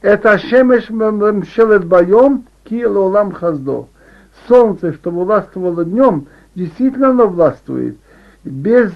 Это 0.00 0.38
Шемеш 0.38 0.90
Мшелет 0.90 1.84
Байом, 1.84 2.44
Кила 2.64 3.06
Улам 3.06 3.32
Хаздо 3.32 3.88
солнце, 4.48 4.92
что 4.92 5.10
властвовало 5.10 5.84
днем, 5.84 6.26
действительно 6.54 7.10
оно 7.10 7.28
властвует. 7.28 7.96
Без 8.44 8.92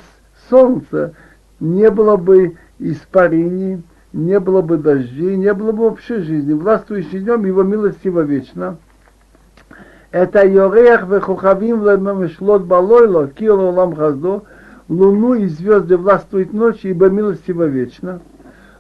солнца 0.50 1.14
не 1.60 1.90
было 1.90 2.16
бы 2.16 2.56
испарений, 2.78 3.82
не 4.12 4.40
было 4.40 4.62
бы 4.62 4.76
дождей, 4.78 5.36
не 5.36 5.52
было 5.52 5.72
бы 5.72 5.84
вообще 5.90 6.20
жизни. 6.20 6.52
Властвующий 6.52 7.20
днем 7.20 7.44
его 7.44 7.62
милость 7.62 8.04
его 8.04 8.22
вечна. 8.22 8.76
Это 10.10 10.46
Йорех 10.46 11.06
вехухавим 11.06 11.84
лемешлот 11.84 12.62
балойло, 12.62 13.28
кило 13.28 13.70
лам 13.70 13.94
хаздо, 13.94 14.44
луну 14.88 15.34
и 15.34 15.46
звезды 15.46 15.96
властвуют 15.96 16.52
ночью, 16.52 16.92
ибо 16.92 17.08
милость 17.08 17.48
его 17.48 17.64
вечна. 17.64 18.20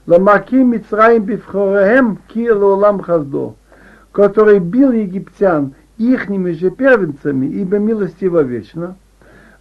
Ламаки 0.06 0.56
Мицраим 0.56 1.24
бифхореем 1.24 2.18
кило 2.28 2.76
лам 2.76 3.00
хаздо, 3.00 3.56
который 4.12 4.60
бил 4.60 4.92
египтян 4.92 5.74
ихними 5.98 6.52
же 6.52 6.70
первенцами, 6.70 7.46
ибо 7.46 7.78
милостиво 7.78 8.42
вечно, 8.42 8.96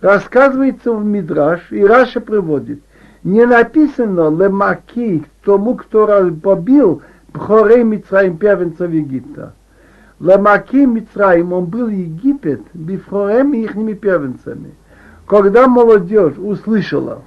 рассказывается 0.01 0.93
в 0.93 1.03
Мидраш, 1.03 1.71
и 1.71 1.83
Раша 1.83 2.21
приводит, 2.21 2.81
не 3.23 3.45
написано 3.45 4.29
лемаки 4.29 5.23
тому, 5.43 5.75
кто 5.75 6.31
побил 6.43 7.01
Бхорей 7.33 7.83
Мицраим 7.83 8.37
первенцев 8.37 8.91
Египта. 8.91 9.53
Лемаки 10.19 10.85
Мицраим, 10.85 11.53
он 11.53 11.65
был 11.65 11.87
Египет, 11.87 12.61
Бифхорем 12.73 13.53
ихними 13.53 13.93
первенцами. 13.93 14.75
Когда 15.27 15.67
молодежь 15.67 16.37
услышала, 16.37 17.21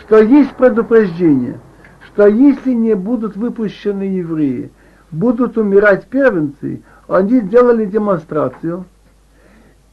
что 0.00 0.18
есть 0.18 0.54
предупреждение, 0.54 1.58
что 2.06 2.26
если 2.26 2.72
не 2.72 2.94
будут 2.94 3.36
выпущены 3.36 4.04
евреи, 4.04 4.70
будут 5.10 5.58
умирать 5.58 6.06
первенцы, 6.06 6.82
они 7.08 7.40
сделали 7.40 7.84
демонстрацию, 7.84 8.84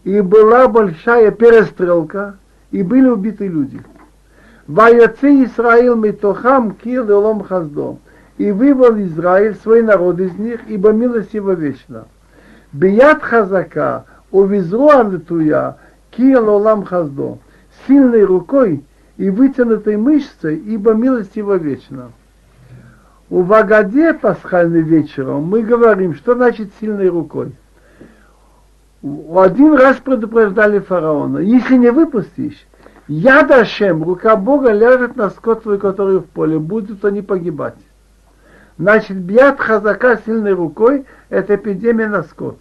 и 0.04 0.22
была 0.22 0.68
большая 0.68 1.32
перестрелка, 1.32 2.38
и 2.72 2.82
были 2.82 3.08
убиты 3.08 3.48
люди. 3.48 3.82
Ваяцы 4.68 5.44
Исраил 5.44 5.96
Митохам 5.96 6.72
Кир 6.72 7.04
Лом 7.04 7.44
Хаздо. 7.44 7.98
И 8.38 8.52
вывел 8.52 8.98
Израиль 9.04 9.56
свой 9.62 9.84
народ 9.84 10.20
из 10.20 10.34
них, 10.39 10.62
ибо 10.68 10.91
милость 10.91 11.36
его 11.36 11.54
вечна. 11.54 12.06
Бият 12.72 13.22
Хазака, 13.22 14.06
увезло 14.32 14.89
Анатуя, 14.89 15.78
Кир 16.16 16.41
Лом 16.41 16.84
Хаздо. 16.84 17.39
Сильной 17.88 18.24
рукой 18.24 18.84
и 19.18 19.30
вытянутой 19.30 19.97
мышцей, 19.97 20.57
ибо 20.57 20.93
милость 20.93 21.36
его 21.36 21.55
вечна. 21.55 22.11
У 23.30 23.41
Вагаде 23.41 24.14
пасхальный 24.14 24.82
вечером 24.82 25.43
мы 25.43 25.64
говорим, 25.64 26.14
что 26.16 26.36
значит 26.36 26.70
сильной 26.80 27.09
рукой. 27.09 27.53
Один 29.01 29.74
раз 29.74 29.97
предупреждали 29.97 30.80
фараона, 30.80 31.39
если 31.39 31.76
не 31.76 31.91
выпустишь, 31.91 32.66
я 33.07 33.43
дашем, 33.43 34.03
рука 34.03 34.36
Бога 34.38 34.72
ляжет 34.72 35.18
на 35.18 35.30
скот 35.30 35.64
твой, 35.64 35.78
который 35.78 36.20
в 36.20 36.26
поле, 36.26 36.57
будут 36.57 37.03
они 37.03 37.22
погибать. 37.22 37.76
Значит, 38.78 39.18
бьят 39.18 39.59
хазака 39.59 40.18
сильной 40.26 40.53
рукой– 40.53 41.05
это 41.30 41.55
эпидемия 41.55 42.07
на 42.07 42.24
скот. 42.24 42.59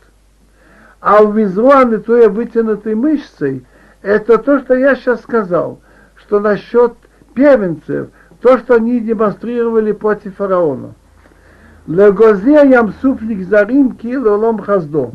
А 1.03 1.21
у 1.21 1.33
визуаны 1.33 1.99
твоей 1.99 2.29
вытянутой 2.29 2.95
мышцей– 2.95 3.67
это 4.03 4.39
то, 4.39 4.61
что 4.61 4.75
я 4.75 4.95
сейчас 4.95 5.21
сказал, 5.21 5.81
что 6.15 6.41
насчет 6.41 6.95
первенцев– 7.35 8.09
то, 8.43 8.59
что 8.59 8.75
они 8.75 9.01
демонстрировали 9.01 9.93
против 9.93 10.37
фараона. 10.37 10.95
Легозе 11.87 12.69
ямсуфник 12.69 13.49
зарим 13.49 13.97
килолом 13.97 14.59
хаздо. 14.59 15.13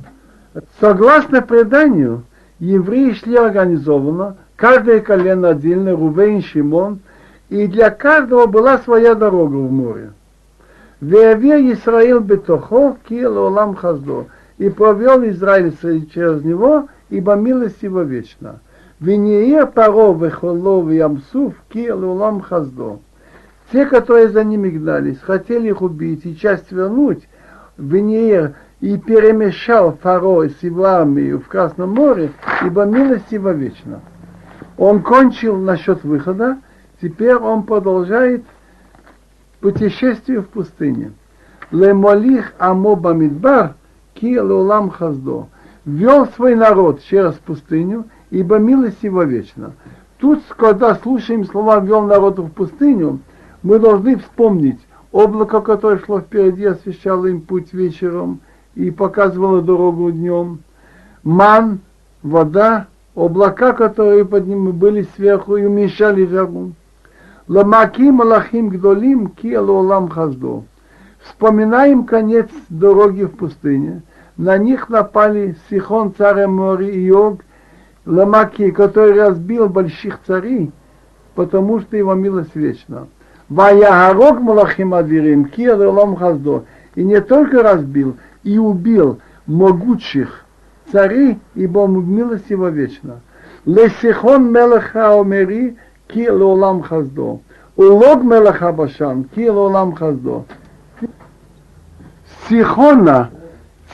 Согласно 0.79 1.41
преданию, 1.41 2.23
евреи 2.59 3.11
шли 3.11 3.35
организованно, 3.35 4.37
каждое 4.55 5.01
колено 5.01 5.49
отдельно, 5.49 5.91
Рувейн, 5.91 6.41
Шимон, 6.41 6.99
и 7.49 7.67
для 7.67 7.89
каждого 7.89 8.47
была 8.47 8.79
своя 8.79 9.13
дорога 9.13 9.55
в 9.55 9.71
море. 9.71 10.11
Веаве 10.99 11.73
Исраил 11.73 12.21
бетохо 12.21 12.97
килолам 13.07 13.75
хаздо. 13.75 14.27
И 14.57 14.69
провел 14.69 15.23
Израиль 15.29 15.75
через 16.13 16.43
него, 16.43 16.87
ибо 17.09 17.35
милость 17.35 17.83
его 17.83 18.01
вечна. 18.01 18.59
Венеир 18.99 19.67
паро 19.67 20.13
вехоло 20.13 20.89
ямсуф 20.89 21.53
килолам 21.69 22.41
хаздо. 22.41 22.99
Те, 23.71 23.85
которые 23.85 24.29
за 24.29 24.43
ними 24.43 24.69
гнались, 24.69 25.19
хотели 25.19 25.69
их 25.69 25.81
убить 25.81 26.25
и 26.25 26.35
часть 26.35 26.71
вернуть, 26.71 27.27
Венеер 27.77 28.55
и 28.79 28.97
перемешал 28.97 29.97
Фаро 30.01 30.47
с 30.47 30.63
его 30.63 30.85
армией 30.85 31.33
в 31.33 31.47
Красном 31.47 31.93
море, 31.93 32.31
ибо 32.63 32.85
милость 32.85 33.31
его 33.31 33.51
вечна. 33.51 34.01
Он 34.77 35.01
кончил 35.01 35.57
насчет 35.57 36.03
выхода, 36.03 36.57
теперь 37.01 37.35
он 37.35 37.63
продолжает 37.63 38.43
путешествие 39.59 40.41
в 40.41 40.47
пустыне. 40.47 41.13
Лемолих 41.71 42.53
Амоба 42.57 43.13
Мидбар 43.13 43.75
ки 44.19 44.37
лулам 44.39 44.89
хаздо. 44.89 45.47
Вел 45.85 46.27
свой 46.35 46.55
народ 46.55 47.01
через 47.03 47.33
пустыню, 47.35 48.05
ибо 48.29 48.57
милость 48.57 49.03
его 49.03 49.23
вечна. 49.23 49.73
Тут, 50.17 50.41
когда 50.57 50.95
слушаем 50.95 51.45
слова 51.45 51.79
«вел 51.79 52.01
народ 52.03 52.39
в 52.39 52.49
пустыню», 52.49 53.19
мы 53.63 53.79
должны 53.79 54.17
вспомнить 54.17 54.79
облако, 55.11 55.61
которое 55.61 55.99
шло 55.99 56.19
впереди, 56.19 56.65
освещало 56.65 57.27
им 57.27 57.41
путь 57.41 57.73
вечером 57.73 58.39
и 58.75 58.91
показывало 58.91 59.61
дорогу 59.61 60.11
днем. 60.11 60.59
Ман, 61.23 61.79
вода, 62.23 62.87
облака, 63.15 63.73
которые 63.73 64.25
под 64.25 64.47
ним 64.47 64.71
были 64.71 65.07
сверху 65.15 65.55
и 65.55 65.65
уменьшали 65.65 66.25
жару. 66.25 66.73
Ламаки 67.47 68.11
малахим 68.11 68.69
гдолим 68.69 69.29
ки 69.29 69.53
алолам 69.53 70.09
хаздо. 70.09 70.63
Вспоминаем 71.19 72.03
конец 72.03 72.49
дороги 72.69 73.23
в 73.23 73.31
пустыне. 73.31 74.01
На 74.37 74.57
них 74.59 74.89
напали 74.89 75.55
Сихон, 75.69 76.13
царь 76.15 76.45
Мори 76.45 76.89
и 76.89 77.05
Йог, 77.05 77.41
Ламаки, 78.05 78.69
который 78.71 79.19
разбил 79.19 79.67
больших 79.67 80.19
царей, 80.25 80.71
потому 81.33 81.79
что 81.81 81.97
его 81.97 82.13
милость 82.13 82.55
вечна. 82.55 83.07
Ваягарок 83.49 84.39
Малахим 84.39 84.93
Адвирим, 84.93 85.45
Кир 85.45 85.77
Хаздо. 86.17 86.65
И 86.95 87.03
не 87.03 87.19
только 87.21 87.63
разбил, 87.63 88.17
и 88.43 88.57
убил 88.57 89.19
могучих 89.45 90.45
царей, 90.91 91.39
ибо 91.55 91.87
милость 91.87 92.49
его 92.49 92.69
вечна. 92.69 93.21
Лесихон 93.65 94.51
Мелаха 94.51 95.19
Омери, 95.19 95.77
Кир 96.07 96.33
Лом 96.33 96.83
Хаздо. 96.83 97.41
Улог 97.75 98.23
Мелаха 98.23 98.71
Башан, 98.71 99.25
Кил 99.35 99.57
Олам 99.57 99.93
Хаздо. 99.93 100.45
Сихона, 102.47 103.29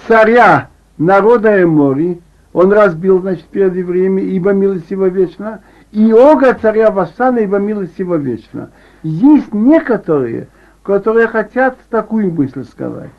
царя 0.07 0.69
народа 0.97 1.61
Эмори, 1.61 2.21
он 2.53 2.71
разбил, 2.71 3.19
значит, 3.21 3.45
перед 3.45 3.75
евреями, 3.75 4.21
ибо 4.21 4.51
милость 4.51 4.91
его 4.91 5.07
вечна, 5.07 5.61
и 5.91 6.11
Ога 6.11 6.53
царя 6.53 6.91
Васана, 6.91 7.39
ибо 7.39 7.57
милость 7.57 7.97
его 7.97 8.15
вечна. 8.15 8.69
Есть 9.01 9.53
некоторые, 9.53 10.47
которые 10.83 11.27
хотят 11.27 11.77
такую 11.89 12.31
мысль 12.31 12.63
сказать, 12.65 13.11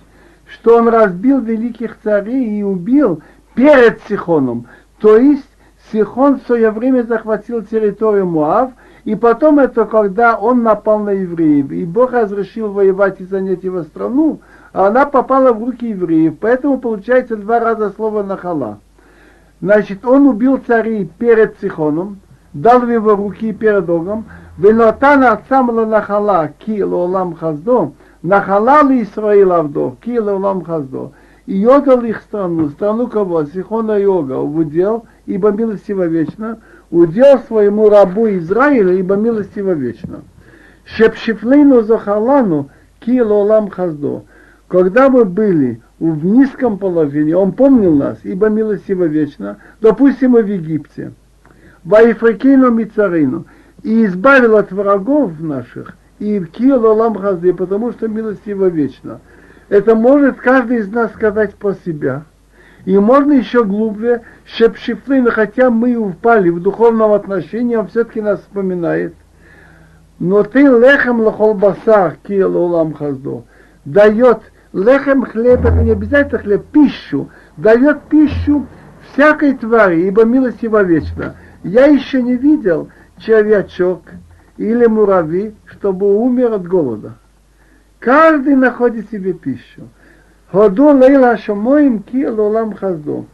что 0.47 0.79
он 0.79 0.89
разбил 0.89 1.41
великих 1.41 1.99
царей 2.03 2.59
и 2.59 2.63
убил 2.63 3.23
перед 3.55 4.01
Сихоном. 4.09 4.67
То 5.01 5.17
есть 5.17 5.49
Сихон 5.93 6.41
в 6.41 6.47
свое 6.47 6.71
время 6.71 7.03
захватил 7.03 7.63
территорию 7.63 8.27
Муав, 8.27 8.73
и 9.05 9.15
потом 9.15 9.59
это 9.59 9.85
когда 9.85 10.37
он 10.37 10.63
напал 10.63 11.01
на 11.01 11.11
евреев, 11.11 11.71
и 11.71 11.85
Бог 11.85 12.13
разрешил 12.13 12.73
воевать 12.73 13.21
и 13.21 13.25
занять 13.25 13.63
его 13.65 13.83
страну, 13.83 14.41
а 14.75 14.89
она 14.89 15.07
попала 15.07 15.53
в 15.53 15.65
руки 15.65 15.89
евреев, 15.89 16.35
поэтому 16.41 16.79
получается 16.79 17.37
два 17.37 17.61
раза 17.61 17.91
слово 17.91 18.25
«нахала». 18.25 18.81
Значит, 19.61 20.05
он 20.05 20.27
убил 20.27 20.61
царей 20.67 21.09
перед 21.17 21.59
Сихоном, 21.61 22.19
дал 22.53 22.81
в 22.81 22.91
его 22.91 23.15
руки 23.15 23.53
перед 23.53 23.89
Огом, 23.89 24.25
ונתן 24.59 25.23
עצם 25.23 25.67
לנחלה 25.77 26.47
כי 26.59 26.81
לעולם 26.81 27.35
חסדו, 27.35 27.91
נחלה 28.25 28.83
לישראל 28.83 29.53
עבדו 29.53 29.95
כי 30.01 30.19
לעולם 30.19 30.61
Хаздо. 30.65 31.11
И 31.47 31.65
отдал 31.67 32.03
их 32.03 32.23
страну, 32.23 32.71
страну 32.71 33.07
кого? 33.07 33.45
Сихона 33.45 33.99
Йога, 33.99 34.39
в 34.39 34.57
удел, 34.57 35.05
ибо 35.27 35.51
милостиво 35.51 36.07
вечно, 36.07 36.59
удел 36.91 37.39
своему 37.41 37.91
рабу 37.91 38.29
Израиля, 38.29 38.95
ибо 38.95 39.15
милостиво 39.17 39.73
вечно. 39.73 40.23
Шепшифлейну 40.85 41.83
захалану, 41.83 42.71
Ки 43.01 43.11
кило 43.11 43.43
лам 43.43 43.69
хаздо. 43.69 44.25
Когда 44.75 45.09
мы 45.09 45.25
были 45.25 45.81
в 46.01 46.25
низком 46.25 46.79
положении, 46.79 47.33
он 47.33 47.53
помнил 47.53 47.95
нас, 47.95 48.19
ибо 48.25 48.49
милостиво 48.49 49.05
вечно, 49.05 49.59
допустим, 49.81 50.33
в 50.33 50.45
Египте. 50.45 51.13
Ваифрикину 51.85 52.73
мицарину 52.73 53.47
и 53.85 54.05
избавил 54.05 54.57
от 54.57 54.73
врагов 54.73 55.39
наших, 55.39 55.97
и 56.19 56.45
кил 56.47 56.85
олам 56.85 57.15
хази, 57.15 57.53
потому 57.53 57.93
что 57.93 58.09
милость 58.09 58.45
его 58.47 58.67
вечна. 58.67 59.21
Это 59.69 59.95
может 59.95 60.39
каждый 60.39 60.79
из 60.79 60.89
нас 60.89 61.13
сказать 61.13 61.55
по 61.55 61.75
себя. 61.87 62.25
И 62.85 62.99
можно 62.99 63.31
еще 63.35 63.63
глубже, 63.63 64.23
шепшифлин, 64.45 65.31
хотя 65.31 65.71
мы 65.71 65.95
упали 65.95 66.49
в 66.49 66.61
духовном 66.61 67.13
отношении, 67.13 67.77
он 67.77 67.87
все-таки 67.87 68.21
нас 68.21 68.41
вспоминает. 68.41 69.15
Но 70.19 70.43
ты 70.43 70.63
лехем 70.63 71.21
лохол 71.21 71.55
басар, 71.55 72.17
кил 72.27 72.57
олам 72.57 72.93
хаздо, 72.93 73.45
дает 73.85 74.41
лехем 74.75 75.25
хлеб, 75.25 75.65
это 75.65 75.83
не 75.83 75.93
обязательно 75.93 76.41
хлеб, 76.41 76.67
пищу, 76.67 77.31
дает 77.57 78.03
пищу 78.09 78.67
всякой 79.13 79.55
твари, 79.55 80.03
ибо 80.03 80.25
милость 80.25 80.63
его 80.63 80.81
вечна. 80.81 81.37
Я 81.63 81.87
еще 81.87 82.23
не 82.23 82.37
видел, 82.37 82.91
червячок 83.19 84.03
или 84.57 84.87
муравей, 84.87 85.55
чтобы 85.67 86.15
умер 86.15 86.53
от 86.53 86.67
голода. 86.67 87.15
Каждый 88.01 88.57
находит 88.57 89.11
себе 89.11 89.33
пищу. 89.33 89.89
Ходу 90.51 90.89
лейла 90.89 91.39
шамоим 91.39 92.03
ки 92.03 92.27
лолам 92.27 92.75
хазду. 92.75 93.27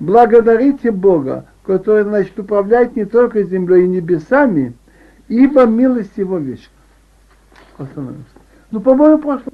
Благодарите 0.00 0.90
Бога, 0.90 1.46
который, 1.64 2.04
значит, 2.04 2.38
управляет 2.38 2.96
не 2.96 3.04
только 3.04 3.42
землей 3.42 3.84
и 3.84 3.88
небесами, 3.88 4.74
ибо 5.28 5.66
милость 5.66 6.16
его 6.16 6.38
вечна. 6.38 6.72
Остановимся. 7.76 8.24
Ну, 8.70 8.80
по-моему, 8.80 9.18
прошло. 9.18 9.52